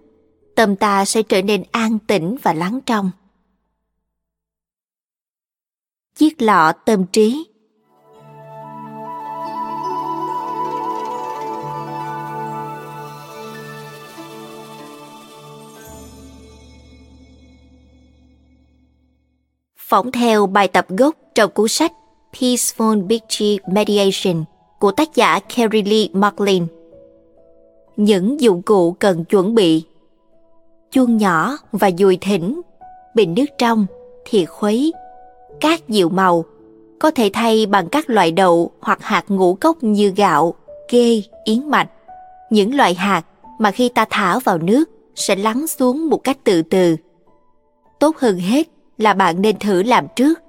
tâm 0.55 0.75
ta 0.75 1.05
sẽ 1.05 1.23
trở 1.23 1.41
nên 1.41 1.63
an 1.71 1.99
tĩnh 1.99 2.35
và 2.43 2.53
lắng 2.53 2.79
trong. 2.85 3.11
Chiếc 6.15 6.41
lọ 6.41 6.71
tâm 6.85 7.05
trí. 7.05 7.45
Phỏng 19.77 20.11
theo 20.11 20.45
bài 20.45 20.67
tập 20.67 20.85
gốc 20.89 21.15
trong 21.35 21.51
cuốn 21.51 21.67
sách 21.67 21.91
Peaceful 22.39 23.07
Victory 23.07 23.59
Mediation 23.67 24.43
của 24.79 24.91
tác 24.91 25.15
giả 25.15 25.39
Carrie 25.39 25.83
Lee 25.83 26.07
McLean. 26.13 26.67
Những 27.95 28.41
dụng 28.41 28.61
cụ 28.61 28.91
cần 28.91 29.25
chuẩn 29.25 29.55
bị 29.55 29.83
Chuông 30.91 31.17
nhỏ 31.17 31.57
và 31.71 31.91
dùi 31.97 32.17
thỉnh, 32.21 32.61
bình 33.15 33.33
nước 33.33 33.45
trong, 33.57 33.85
thìa 34.25 34.45
khuấy, 34.45 34.93
cát 35.59 35.89
dịu 35.89 36.09
màu, 36.09 36.45
có 36.99 37.11
thể 37.11 37.29
thay 37.33 37.65
bằng 37.65 37.89
các 37.89 38.09
loại 38.09 38.31
đậu 38.31 38.71
hoặc 38.79 38.99
hạt 39.01 39.25
ngũ 39.27 39.55
cốc 39.55 39.83
như 39.83 40.13
gạo, 40.15 40.53
kê, 40.87 41.21
yến 41.43 41.69
mạch. 41.69 41.89
Những 42.49 42.75
loại 42.75 42.93
hạt 42.93 43.23
mà 43.59 43.71
khi 43.71 43.89
ta 43.89 44.05
thả 44.09 44.39
vào 44.39 44.57
nước 44.57 44.89
sẽ 45.15 45.35
lắng 45.35 45.67
xuống 45.67 46.09
một 46.09 46.23
cách 46.23 46.37
từ 46.43 46.61
từ. 46.61 46.95
Tốt 47.99 48.17
hơn 48.17 48.37
hết 48.37 48.67
là 48.97 49.13
bạn 49.13 49.41
nên 49.41 49.59
thử 49.59 49.83
làm 49.83 50.07
trước, 50.15 50.42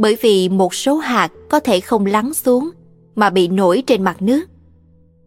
bởi 0.00 0.16
vì 0.20 0.48
một 0.48 0.74
số 0.74 0.96
hạt 0.96 1.32
có 1.48 1.60
thể 1.60 1.80
không 1.80 2.06
lắng 2.06 2.34
xuống 2.34 2.70
mà 3.14 3.30
bị 3.30 3.48
nổi 3.48 3.82
trên 3.86 4.02
mặt 4.02 4.22
nước. 4.22 4.44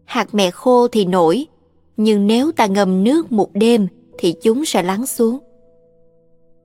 Hạt 0.04 0.28
mẹ 0.34 0.50
khô 0.50 0.88
thì 0.88 1.04
nổi, 1.04 1.46
nhưng 1.96 2.26
nếu 2.26 2.52
ta 2.52 2.66
ngâm 2.66 3.04
nước 3.04 3.32
một 3.32 3.50
đêm 3.52 3.86
thì 4.18 4.34
chúng 4.42 4.64
sẽ 4.64 4.82
lắng 4.82 5.06
xuống. 5.06 5.38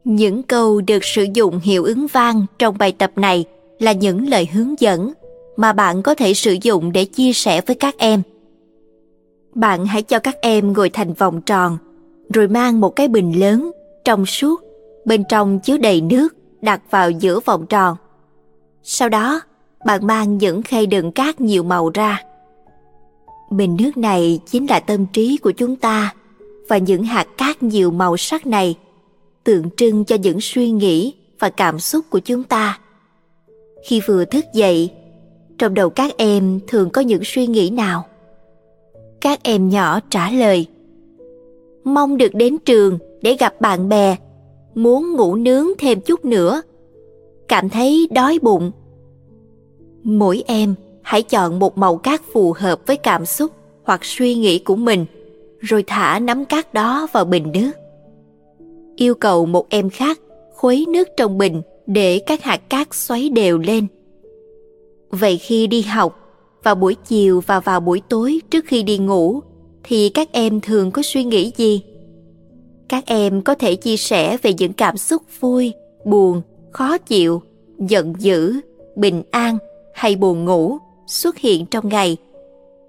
Những 0.03 0.43
câu 0.43 0.81
được 0.81 1.03
sử 1.03 1.25
dụng 1.33 1.59
hiệu 1.63 1.83
ứng 1.83 2.07
vang 2.11 2.45
trong 2.59 2.77
bài 2.77 2.91
tập 2.91 3.11
này 3.15 3.45
là 3.79 3.91
những 3.91 4.27
lời 4.27 4.47
hướng 4.53 4.79
dẫn 4.79 5.13
mà 5.57 5.73
bạn 5.73 6.03
có 6.03 6.15
thể 6.15 6.33
sử 6.33 6.55
dụng 6.61 6.91
để 6.91 7.05
chia 7.05 7.33
sẻ 7.33 7.61
với 7.61 7.75
các 7.75 7.97
em. 7.97 8.21
Bạn 9.55 9.85
hãy 9.85 10.01
cho 10.01 10.19
các 10.19 10.41
em 10.41 10.73
ngồi 10.73 10.89
thành 10.89 11.13
vòng 11.13 11.41
tròn, 11.41 11.77
rồi 12.33 12.47
mang 12.47 12.79
một 12.79 12.89
cái 12.89 13.07
bình 13.07 13.39
lớn, 13.39 13.71
trong 14.05 14.25
suốt 14.25 14.63
bên 15.05 15.23
trong 15.29 15.59
chứa 15.59 15.77
đầy 15.77 16.01
nước 16.01 16.38
đặt 16.61 16.81
vào 16.89 17.11
giữa 17.11 17.39
vòng 17.45 17.65
tròn 17.65 17.97
Sau 18.83 19.09
đó, 19.09 19.41
bạn 19.85 20.07
mang 20.07 20.37
những 20.37 20.61
khay 20.61 20.85
đựng 20.85 21.11
cát 21.11 21.41
nhiều 21.41 21.63
màu 21.63 21.89
ra. 21.93 22.23
Bình 23.51 23.77
nước 23.79 23.97
này 23.97 24.39
chính 24.45 24.69
là 24.69 24.79
tâm 24.79 25.05
trí 25.05 25.37
của 25.37 25.51
chúng 25.51 25.75
ta 25.75 26.13
và 26.67 26.77
những 26.77 27.03
hạt 27.03 27.27
cát 27.37 27.63
nhiều 27.63 27.91
màu 27.91 28.17
sắc 28.17 28.47
này 28.47 28.75
tượng 29.43 29.69
trưng 29.77 30.05
cho 30.05 30.15
những 30.15 30.41
suy 30.41 30.71
nghĩ 30.71 31.13
và 31.39 31.49
cảm 31.49 31.79
xúc 31.79 32.05
của 32.09 32.19
chúng 32.19 32.43
ta. 32.43 32.79
Khi 33.85 34.01
vừa 34.05 34.25
thức 34.25 34.45
dậy, 34.53 34.91
trong 35.57 35.73
đầu 35.73 35.89
các 35.89 36.17
em 36.17 36.59
thường 36.67 36.89
có 36.89 37.01
những 37.01 37.21
suy 37.25 37.47
nghĩ 37.47 37.69
nào? 37.69 38.05
Các 39.21 39.43
em 39.43 39.69
nhỏ 39.69 39.99
trả 40.09 40.31
lời: 40.31 40.67
Mong 41.83 42.17
được 42.17 42.35
đến 42.35 42.57
trường 42.57 42.99
để 43.21 43.35
gặp 43.39 43.61
bạn 43.61 43.89
bè, 43.89 44.15
muốn 44.75 45.15
ngủ 45.15 45.35
nướng 45.35 45.67
thêm 45.77 46.01
chút 46.01 46.25
nữa, 46.25 46.61
cảm 47.47 47.69
thấy 47.69 48.07
đói 48.11 48.39
bụng. 48.41 48.71
Mỗi 50.03 50.43
em 50.47 50.75
hãy 51.01 51.21
chọn 51.21 51.59
một 51.59 51.77
màu 51.77 51.97
cát 51.97 52.21
phù 52.33 52.53
hợp 52.57 52.87
với 52.87 52.97
cảm 52.97 53.25
xúc 53.25 53.51
hoặc 53.83 54.05
suy 54.05 54.35
nghĩ 54.35 54.59
của 54.59 54.75
mình, 54.75 55.05
rồi 55.59 55.83
thả 55.87 56.19
nắm 56.19 56.45
cát 56.45 56.73
đó 56.73 57.07
vào 57.11 57.25
bình 57.25 57.51
nước. 57.53 57.71
Yêu 58.95 59.15
cầu 59.15 59.45
một 59.45 59.69
em 59.69 59.89
khác 59.89 60.19
khuấy 60.53 60.85
nước 60.89 61.07
trong 61.17 61.37
bình 61.37 61.61
để 61.87 62.19
các 62.19 62.43
hạt 62.43 62.69
cát 62.69 62.93
xoáy 62.93 63.29
đều 63.29 63.57
lên. 63.57 63.87
Vậy 65.09 65.37
khi 65.37 65.67
đi 65.67 65.81
học, 65.81 66.19
vào 66.63 66.75
buổi 66.75 66.95
chiều 67.07 67.41
và 67.47 67.59
vào 67.59 67.79
buổi 67.79 68.01
tối 68.09 68.41
trước 68.49 68.65
khi 68.67 68.83
đi 68.83 68.97
ngủ, 68.97 69.39
thì 69.83 70.09
các 70.09 70.31
em 70.31 70.61
thường 70.61 70.91
có 70.91 71.01
suy 71.01 71.23
nghĩ 71.23 71.51
gì? 71.57 71.81
Các 72.89 73.03
em 73.05 73.41
có 73.41 73.55
thể 73.55 73.75
chia 73.75 73.97
sẻ 73.97 74.37
về 74.41 74.53
những 74.53 74.73
cảm 74.73 74.97
xúc 74.97 75.21
vui, 75.39 75.73
buồn, 76.05 76.41
khó 76.71 76.97
chịu, 76.97 77.41
giận 77.77 78.13
dữ, 78.17 78.59
bình 78.95 79.23
an 79.31 79.57
hay 79.93 80.15
buồn 80.15 80.45
ngủ 80.45 80.77
xuất 81.07 81.37
hiện 81.37 81.65
trong 81.65 81.89
ngày. 81.89 82.17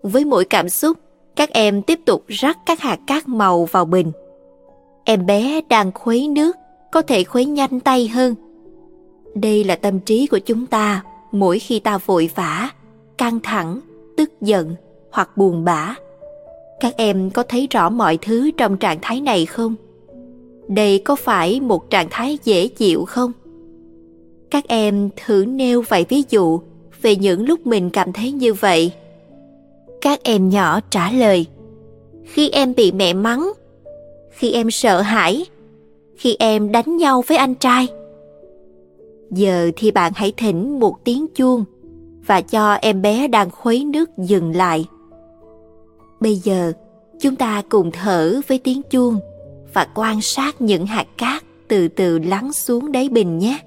Với 0.03 0.25
mỗi 0.25 0.45
cảm 0.45 0.69
xúc, 0.69 0.99
các 1.37 1.51
em 1.51 1.83
tiếp 1.83 2.01
tục 2.05 2.25
rắc 2.29 2.59
các 2.67 2.81
hạt 2.81 2.99
cát 3.07 3.29
màu 3.29 3.65
vào 3.65 3.85
bình. 3.85 4.13
Em 5.05 5.27
bé 5.27 5.61
đang 5.69 5.93
khuấy 5.93 6.29
nước, 6.29 6.57
có 6.93 7.03
thể 7.03 7.25
khuấy 7.25 7.45
nhanh 7.45 7.81
tay 7.81 8.09
hơn. 8.09 8.35
Đây 9.35 9.65
là 9.65 9.77
tâm 9.77 10.01
trí 10.01 10.27
của 10.27 10.39
chúng 10.39 10.67
ta 10.67 11.03
mỗi 11.33 11.59
khi 11.59 11.81
ta 11.81 11.99
vội 11.99 12.31
vã, 12.35 12.71
căng 13.19 13.41
thẳng, 13.41 13.81
tức 14.17 14.41
giận 14.41 14.75
hoặc 15.11 15.37
buồn 15.37 15.65
bã. 15.65 15.95
Các 16.81 16.97
em 16.97 17.31
có 17.31 17.43
thấy 17.43 17.67
rõ 17.71 17.89
mọi 17.89 18.19
thứ 18.23 18.51
trong 18.57 18.77
trạng 18.77 18.99
thái 19.03 19.21
này 19.21 19.47
không? 19.47 19.75
Đây 20.71 20.99
có 20.99 21.17
phải 21.17 21.61
một 21.61 21.91
trạng 21.91 22.07
thái 22.11 22.39
dễ 22.45 22.69
chịu 22.69 23.05
không? 23.05 23.33
Các 24.51 24.69
em 24.69 25.11
thử 25.27 25.45
nêu 25.49 25.83
vài 25.89 26.07
ví 26.09 26.23
dụ 26.31 26.61
về 27.03 27.17
những 27.17 27.47
lúc 27.47 27.67
mình 27.67 27.91
cảm 27.91 28.13
thấy 28.13 28.33
như 28.33 28.55
vậy. 28.55 28.93
Các 30.01 30.23
em 30.23 30.49
nhỏ 30.49 30.81
trả 30.91 31.13
lời: 31.13 31.47
Khi 32.25 32.51
em 32.51 32.75
bị 32.75 32.93
mẹ 32.93 33.13
mắng, 33.13 33.53
khi 34.31 34.53
em 34.53 34.71
sợ 34.71 35.01
hãi, 35.01 35.47
khi 36.17 36.37
em 36.39 36.73
đánh 36.73 36.97
nhau 36.97 37.23
với 37.27 37.37
anh 37.37 37.55
trai. 37.55 37.87
Giờ 39.31 39.71
thì 39.77 39.91
bạn 39.91 40.13
hãy 40.15 40.33
thỉnh 40.37 40.81
một 40.81 41.05
tiếng 41.05 41.27
chuông 41.35 41.65
và 42.27 42.41
cho 42.41 42.73
em 42.73 43.03
bé 43.03 43.29
đang 43.29 43.51
khuấy 43.51 43.85
nước 43.85 44.11
dừng 44.19 44.57
lại. 44.57 44.87
Bây 46.21 46.35
giờ, 46.35 46.73
chúng 47.21 47.37
ta 47.37 47.63
cùng 47.69 47.91
thở 47.91 48.41
với 48.49 48.59
tiếng 48.59 48.83
chuông 48.91 49.21
và 49.75 49.87
quan 49.95 50.21
sát 50.21 50.61
những 50.61 50.87
hạt 50.87 51.07
cát 51.19 51.45
từ 51.69 51.89
từ 51.89 52.19
lắng 52.19 52.53
xuống 52.53 52.93
đáy 52.93 53.09
bình 53.09 53.39
nhé. 53.39 53.59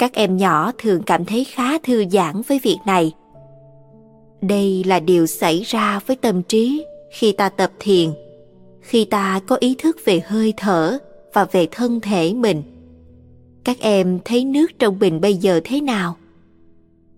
Các 0.00 0.12
em 0.12 0.36
nhỏ 0.36 0.72
thường 0.78 1.02
cảm 1.02 1.24
thấy 1.24 1.44
khá 1.44 1.78
thư 1.78 2.04
giãn 2.10 2.42
với 2.48 2.60
việc 2.62 2.78
này. 2.86 3.12
Đây 4.40 4.84
là 4.86 5.00
điều 5.00 5.26
xảy 5.26 5.62
ra 5.62 6.00
với 6.06 6.16
tâm 6.16 6.42
trí 6.42 6.84
khi 7.10 7.32
ta 7.32 7.48
tập 7.48 7.70
thiền. 7.78 8.10
Khi 8.80 9.04
ta 9.04 9.40
có 9.46 9.56
ý 9.60 9.74
thức 9.78 9.96
về 10.04 10.20
hơi 10.26 10.54
thở 10.56 10.98
và 11.32 11.44
về 11.44 11.68
thân 11.70 12.00
thể 12.00 12.34
mình, 12.34 12.62
các 13.64 13.76
em 13.80 14.18
thấy 14.24 14.44
nước 14.44 14.66
trong 14.78 14.98
bình 14.98 15.20
bây 15.20 15.34
giờ 15.34 15.60
thế 15.64 15.80
nào? 15.80 16.16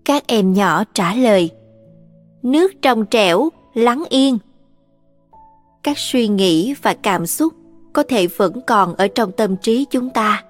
Các 0.05 0.27
em 0.27 0.53
nhỏ 0.53 0.83
trả 0.93 1.15
lời, 1.15 1.49
nước 2.41 2.73
trong 2.81 3.05
trẻo, 3.05 3.49
lắng 3.73 4.03
yên. 4.09 4.37
Các 5.83 5.97
suy 5.97 6.27
nghĩ 6.27 6.73
và 6.81 6.93
cảm 6.93 7.27
xúc 7.27 7.53
có 7.93 8.03
thể 8.03 8.27
vẫn 8.27 8.61
còn 8.67 8.95
ở 8.95 9.07
trong 9.07 9.31
tâm 9.31 9.55
trí 9.57 9.85
chúng 9.85 10.09
ta. 10.09 10.43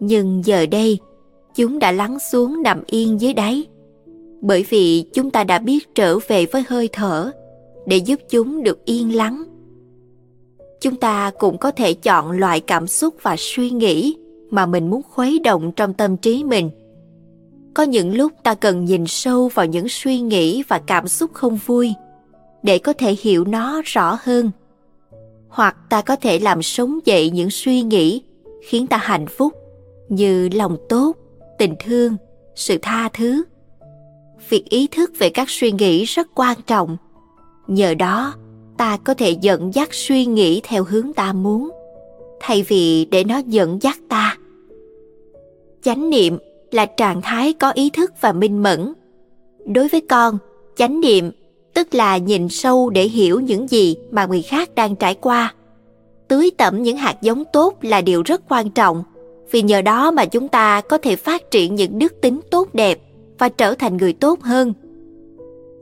Nhưng 0.00 0.44
giờ 0.44 0.66
đây 0.66 0.98
chúng 1.54 1.78
đã 1.78 1.92
lắng 1.92 2.18
xuống 2.18 2.62
nằm 2.62 2.82
yên 2.86 3.20
dưới 3.20 3.34
đáy. 3.34 3.66
Bởi 4.40 4.64
vì 4.68 5.04
chúng 5.14 5.30
ta 5.30 5.44
đã 5.44 5.58
biết 5.58 5.94
trở 5.94 6.18
về 6.28 6.46
với 6.46 6.64
hơi 6.68 6.88
thở 6.92 7.30
để 7.86 7.96
giúp 7.96 8.20
chúng 8.30 8.62
được 8.62 8.84
yên 8.84 9.16
lắng. 9.16 9.44
Chúng 10.80 10.96
ta 10.96 11.30
cũng 11.38 11.58
có 11.58 11.70
thể 11.70 11.94
chọn 11.94 12.30
loại 12.30 12.60
cảm 12.60 12.86
xúc 12.86 13.14
và 13.22 13.36
suy 13.38 13.70
nghĩ 13.70 14.16
mà 14.50 14.66
mình 14.66 14.90
muốn 14.90 15.02
khuấy 15.10 15.38
động 15.38 15.72
trong 15.76 15.94
tâm 15.94 16.16
trí 16.16 16.44
mình. 16.44 16.70
Có 17.74 17.82
những 17.82 18.16
lúc 18.16 18.32
ta 18.42 18.54
cần 18.54 18.84
nhìn 18.84 19.06
sâu 19.06 19.48
vào 19.54 19.66
những 19.66 19.88
suy 19.88 20.20
nghĩ 20.20 20.62
và 20.68 20.78
cảm 20.86 21.08
xúc 21.08 21.30
không 21.32 21.58
vui 21.66 21.94
để 22.62 22.78
có 22.78 22.92
thể 22.92 23.16
hiểu 23.20 23.44
nó 23.44 23.82
rõ 23.84 24.18
hơn. 24.22 24.50
Hoặc 25.48 25.76
ta 25.90 26.02
có 26.02 26.16
thể 26.16 26.38
làm 26.38 26.62
sống 26.62 26.98
dậy 27.04 27.30
những 27.30 27.50
suy 27.50 27.82
nghĩ 27.82 28.22
khiến 28.62 28.86
ta 28.86 28.96
hạnh 28.96 29.26
phúc 29.26 29.52
như 30.08 30.48
lòng 30.52 30.76
tốt 30.88 31.16
tình 31.58 31.74
thương, 31.78 32.16
sự 32.54 32.78
tha 32.82 33.08
thứ. 33.08 33.42
Việc 34.48 34.64
ý 34.64 34.86
thức 34.86 35.12
về 35.18 35.30
các 35.30 35.50
suy 35.50 35.72
nghĩ 35.72 36.04
rất 36.04 36.28
quan 36.34 36.56
trọng. 36.66 36.96
Nhờ 37.66 37.94
đó, 37.94 38.34
ta 38.76 38.96
có 38.96 39.14
thể 39.14 39.30
dẫn 39.30 39.74
dắt 39.74 39.88
suy 39.92 40.26
nghĩ 40.26 40.60
theo 40.64 40.84
hướng 40.84 41.12
ta 41.12 41.32
muốn, 41.32 41.70
thay 42.40 42.62
vì 42.68 43.04
để 43.04 43.24
nó 43.24 43.38
dẫn 43.38 43.78
dắt 43.82 43.98
ta. 44.08 44.36
Chánh 45.82 46.10
niệm 46.10 46.38
là 46.70 46.86
trạng 46.86 47.22
thái 47.22 47.52
có 47.52 47.70
ý 47.70 47.90
thức 47.90 48.12
và 48.20 48.32
minh 48.32 48.62
mẫn. 48.62 48.92
Đối 49.66 49.88
với 49.88 50.00
con, 50.00 50.38
chánh 50.76 51.00
niệm 51.00 51.30
tức 51.74 51.94
là 51.94 52.16
nhìn 52.16 52.48
sâu 52.48 52.90
để 52.90 53.02
hiểu 53.02 53.40
những 53.40 53.68
gì 53.68 53.96
mà 54.10 54.26
người 54.26 54.42
khác 54.42 54.74
đang 54.74 54.96
trải 54.96 55.14
qua. 55.14 55.54
Tưới 56.28 56.50
tẩm 56.58 56.82
những 56.82 56.96
hạt 56.96 57.16
giống 57.20 57.44
tốt 57.52 57.74
là 57.82 58.00
điều 58.00 58.22
rất 58.22 58.42
quan 58.48 58.70
trọng 58.70 59.04
vì 59.50 59.62
nhờ 59.62 59.82
đó 59.82 60.10
mà 60.10 60.24
chúng 60.24 60.48
ta 60.48 60.80
có 60.80 60.98
thể 60.98 61.16
phát 61.16 61.50
triển 61.50 61.74
những 61.74 61.98
đức 61.98 62.20
tính 62.20 62.40
tốt 62.50 62.74
đẹp 62.74 62.98
và 63.38 63.48
trở 63.48 63.74
thành 63.74 63.96
người 63.96 64.12
tốt 64.12 64.40
hơn. 64.42 64.72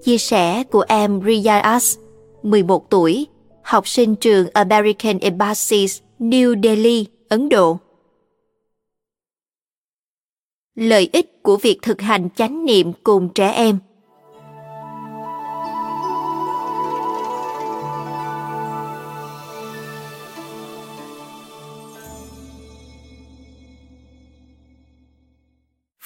Chia 0.05 0.18
sẻ 0.18 0.64
của 0.64 0.85
em 0.88 1.20
Riyas, 1.27 1.98
11 2.42 2.90
tuổi, 2.90 3.27
học 3.62 3.88
sinh 3.88 4.16
trường 4.16 4.46
American 4.53 5.18
Embassy, 5.18 5.87
New 6.18 6.62
Delhi, 6.62 7.07
Ấn 7.29 7.48
Độ. 7.48 7.79
Lợi 10.75 11.09
ích 11.12 11.42
của 11.42 11.57
việc 11.57 11.79
thực 11.83 12.01
hành 12.01 12.29
chánh 12.37 12.64
niệm 12.64 12.92
cùng 13.03 13.29
trẻ 13.29 13.51
em– 13.51 13.79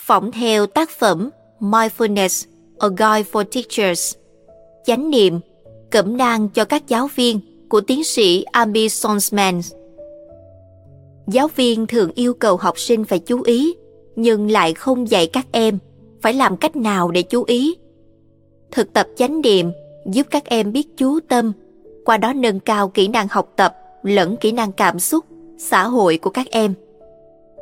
phỏng 0.06 0.32
theo 0.32 0.66
tác 0.66 0.90
phẩm 0.90 1.30
Mindfulness, 1.60 2.46
A 2.78 2.88
Guide 2.88 3.30
for 3.32 3.44
Teachers, 3.44 4.14
chánh 4.84 5.10
niệm, 5.10 5.40
cẩm 5.90 6.16
nang 6.16 6.48
cho 6.48 6.64
các 6.64 6.88
giáo 6.88 7.08
viên 7.14 7.40
của 7.68 7.80
tiến 7.80 8.04
sĩ 8.04 8.44
Amy 8.52 8.88
Sonsman. 8.88 9.60
Giáo 11.26 11.48
viên 11.56 11.86
thường 11.86 12.10
yêu 12.14 12.34
cầu 12.34 12.56
học 12.56 12.78
sinh 12.78 13.04
phải 13.04 13.18
chú 13.18 13.42
ý, 13.42 13.74
nhưng 14.16 14.50
lại 14.50 14.74
không 14.74 15.10
dạy 15.10 15.26
các 15.26 15.46
em 15.52 15.78
phải 16.22 16.34
làm 16.34 16.56
cách 16.56 16.76
nào 16.76 17.10
để 17.10 17.22
chú 17.22 17.44
ý. 17.46 17.76
Thực 18.70 18.92
tập 18.92 19.06
chánh 19.16 19.40
niệm 19.40 19.70
giúp 20.06 20.26
các 20.30 20.44
em 20.44 20.72
biết 20.72 20.86
chú 20.96 21.20
tâm, 21.20 21.52
qua 22.04 22.16
đó 22.16 22.32
nâng 22.32 22.60
cao 22.60 22.88
kỹ 22.88 23.08
năng 23.08 23.28
học 23.30 23.52
tập 23.56 23.76
lẫn 24.02 24.36
kỹ 24.36 24.52
năng 24.52 24.72
cảm 24.72 24.98
xúc, 24.98 25.24
xã 25.58 25.84
hội 25.84 26.18
của 26.18 26.30
các 26.30 26.46
em. 26.50 26.74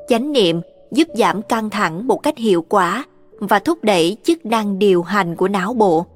Chánh 0.08 0.32
niệm 0.32 0.60
giúp 0.94 1.08
giảm 1.14 1.42
căng 1.42 1.70
thẳng 1.70 2.06
một 2.06 2.16
cách 2.16 2.38
hiệu 2.38 2.64
quả 2.68 3.04
và 3.38 3.58
thúc 3.58 3.84
đẩy 3.84 4.16
chức 4.22 4.46
năng 4.46 4.78
điều 4.78 5.02
hành 5.02 5.36
của 5.36 5.48
não 5.48 5.74
bộ, 5.74 6.06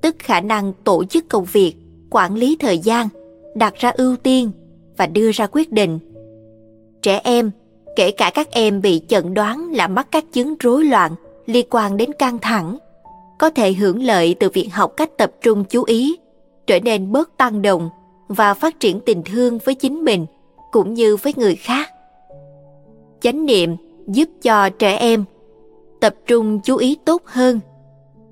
tức 0.00 0.16
khả 0.18 0.40
năng 0.40 0.72
tổ 0.84 1.04
chức 1.04 1.28
công 1.28 1.44
việc, 1.44 1.74
quản 2.10 2.34
lý 2.36 2.56
thời 2.60 2.78
gian, 2.78 3.08
đặt 3.54 3.74
ra 3.74 3.90
ưu 3.90 4.16
tiên 4.16 4.50
và 4.96 5.06
đưa 5.06 5.30
ra 5.32 5.46
quyết 5.52 5.72
định. 5.72 5.98
Trẻ 7.02 7.20
em 7.24 7.50
kể 7.96 8.10
cả 8.10 8.30
các 8.34 8.50
em 8.50 8.80
bị 8.80 9.02
chẩn 9.08 9.34
đoán 9.34 9.72
là 9.72 9.88
mắc 9.88 10.08
các 10.10 10.24
chứng 10.32 10.54
rối 10.60 10.84
loạn 10.84 11.14
liên 11.46 11.66
quan 11.70 11.96
đến 11.96 12.12
căng 12.12 12.38
thẳng 12.38 12.78
có 13.38 13.50
thể 13.50 13.72
hưởng 13.72 14.02
lợi 14.02 14.34
từ 14.40 14.50
việc 14.50 14.68
học 14.72 14.92
cách 14.96 15.10
tập 15.18 15.32
trung 15.40 15.64
chú 15.64 15.84
ý 15.84 16.16
trở 16.66 16.80
nên 16.80 17.12
bớt 17.12 17.36
tăng 17.36 17.62
động 17.62 17.90
và 18.28 18.54
phát 18.54 18.80
triển 18.80 19.00
tình 19.00 19.22
thương 19.22 19.58
với 19.58 19.74
chính 19.74 20.04
mình 20.04 20.26
cũng 20.72 20.94
như 20.94 21.16
với 21.16 21.32
người 21.36 21.56
khác. 21.56 21.90
Chánh 23.20 23.46
niệm 23.46 23.76
giúp 24.12 24.28
cho 24.42 24.68
trẻ 24.68 24.96
em 24.96 25.24
tập 26.00 26.14
trung 26.26 26.60
chú 26.64 26.76
ý 26.76 26.98
tốt 27.04 27.22
hơn, 27.24 27.60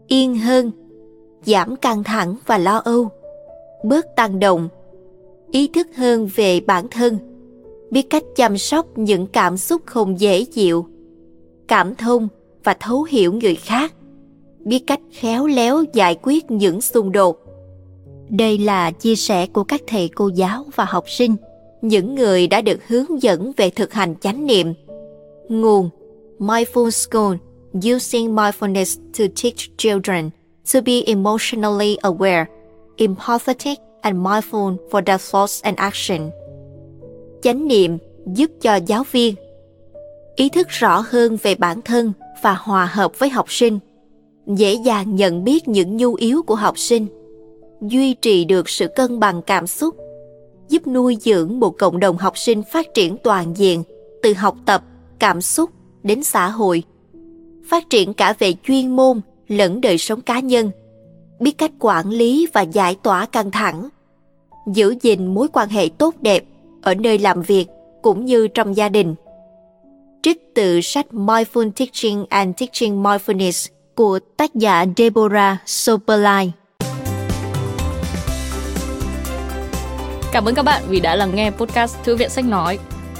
yên 0.07 0.38
hơn, 0.38 0.71
giảm 1.45 1.77
căng 1.77 2.05
thẳng 2.05 2.37
và 2.47 2.59
lo 2.59 2.79
âu, 2.79 3.09
bớt 3.85 4.17
tăng 4.17 4.41
động, 4.41 4.69
ý 5.51 5.69
thức 5.69 5.87
hơn 5.97 6.29
về 6.35 6.61
bản 6.61 6.87
thân, 6.91 7.19
biết 7.91 8.11
cách 8.11 8.23
chăm 8.37 8.59
sóc 8.59 8.87
những 8.99 9.27
cảm 9.27 9.57
xúc 9.57 9.83
không 9.87 10.21
dễ 10.21 10.45
chịu, 10.45 10.87
cảm 11.69 11.95
thông 11.95 12.29
và 12.64 12.77
thấu 12.81 13.03
hiểu 13.03 13.33
người 13.33 13.55
khác, 13.55 13.95
biết 14.59 14.85
cách 14.87 15.01
khéo 15.12 15.47
léo 15.47 15.85
giải 15.93 16.19
quyết 16.23 16.51
những 16.51 16.81
xung 16.81 17.12
đột. 17.12 17.38
Đây 18.29 18.59
là 18.59 18.91
chia 18.91 19.17
sẻ 19.17 19.47
của 19.47 19.64
các 19.64 19.83
thầy 19.87 20.09
cô 20.09 20.29
giáo 20.29 20.64
và 20.75 20.85
học 20.85 21.05
sinh, 21.09 21.37
những 21.83 22.14
người 22.14 22.47
đã 22.47 22.61
được 22.61 22.81
hướng 22.88 23.23
dẫn 23.23 23.53
về 23.57 23.71
thực 23.71 23.93
hành 23.93 24.14
chánh 24.21 24.47
niệm 24.47 24.75
nguồn 25.48 25.90
mindful 26.38 26.90
school. 26.90 27.34
Using 27.74 28.34
mindfulness 28.34 28.98
to 29.18 29.24
teach 29.42 29.76
children 29.76 30.30
to 30.74 30.80
be 30.80 31.02
emotionally 31.06 31.96
aware. 32.02 32.46
Empathetic 32.96 33.76
and 34.02 34.16
mindful 34.16 34.76
for 34.90 35.02
their 35.02 35.30
thoughts 35.30 35.62
and 35.62 35.78
action. 35.78 36.30
Chánh 37.42 37.68
niệm 37.68 37.98
giúp 38.26 38.50
cho 38.61 38.76
giáo 38.76 39.04
viên 39.12 39.34
ý 40.37 40.48
thức 40.48 40.68
rõ 40.68 41.04
hơn 41.08 41.37
về 41.42 41.54
bản 41.54 41.82
thân 41.82 42.12
và 42.42 42.54
hòa 42.54 42.87
hợp 42.87 43.18
với 43.18 43.28
học 43.28 43.46
sinh. 43.48 43.78
Dễ 44.46 44.74
dàng 44.74 45.16
nhận 45.16 45.44
biết 45.44 45.68
những 45.68 45.96
nhu 45.96 46.14
yếu 46.14 46.42
của 46.42 46.54
học 46.54 46.78
sinh. 46.78 47.06
Duy 47.80 48.14
trì 48.14 48.44
được 48.44 48.68
sự 48.68 48.87
cân 48.96 49.20
bằng 49.20 49.42
cảm 49.42 49.66
xúc. 49.66 49.96
Giúp 50.68 50.87
nuôi 50.87 51.16
dưỡng 51.20 51.61
một 51.61 51.70
cộng 51.78 52.00
đồng 52.00 52.16
học 52.16 52.38
sinh 52.38 52.62
phát 52.72 52.94
triển 52.94 53.16
toàn 53.24 53.56
diện 53.56 53.82
từ 54.22 54.34
học 54.34 54.56
tập 54.66 54.82
cảm 55.18 55.40
xúc 55.40 55.70
đến 56.02 56.22
xã 56.22 56.48
hội, 56.48 56.83
phát 57.68 57.90
triển 57.90 58.14
cả 58.14 58.35
về 58.38 58.54
chuyên 58.64 58.96
môn 58.96 59.20
lẫn 59.48 59.81
đời 59.81 59.98
sống 59.98 60.20
cá 60.20 60.40
nhân, 60.40 60.70
biết 61.40 61.59
cách 61.59 61.70
quản 61.78 62.11
lý 62.11 62.46
và 62.52 62.61
giải 62.61 62.96
tỏa 63.02 63.26
căng 63.26 63.50
thẳng, 63.50 63.88
giữ 64.66 64.94
gìn 65.02 65.35
mối 65.35 65.48
quan 65.52 65.68
hệ 65.68 65.88
tốt 65.98 66.14
đẹp 66.20 66.44
ở 66.83 66.94
nơi 66.94 67.18
làm 67.18 67.42
việc 67.42 67.66
cũng 68.02 68.24
như 68.24 68.48
trong 68.48 68.76
gia 68.76 68.88
đình. 68.88 69.14
Trích 70.22 70.54
từ 70.54 70.81
sách 70.81 71.07
Mindful 71.12 71.70
Teaching 71.70 72.26
and 72.28 72.57
Teaching 72.57 73.02
Mindfulness 73.02 73.68
của 73.94 74.18
tác 74.37 74.54
giả 74.54 74.85
Deborah 74.96 75.57
Soperline. 75.66 76.50
Cảm 80.33 80.44
ơn 80.44 80.54
các 80.54 80.62
bạn 80.62 80.83
vì 80.88 81.00
đã 81.00 81.16
lắng 81.16 81.31
nghe 81.35 81.50
podcast 81.50 81.96
Thư 82.04 82.16
viện 82.16 82.28
Sách 82.28 82.44
Nói. 82.44 82.78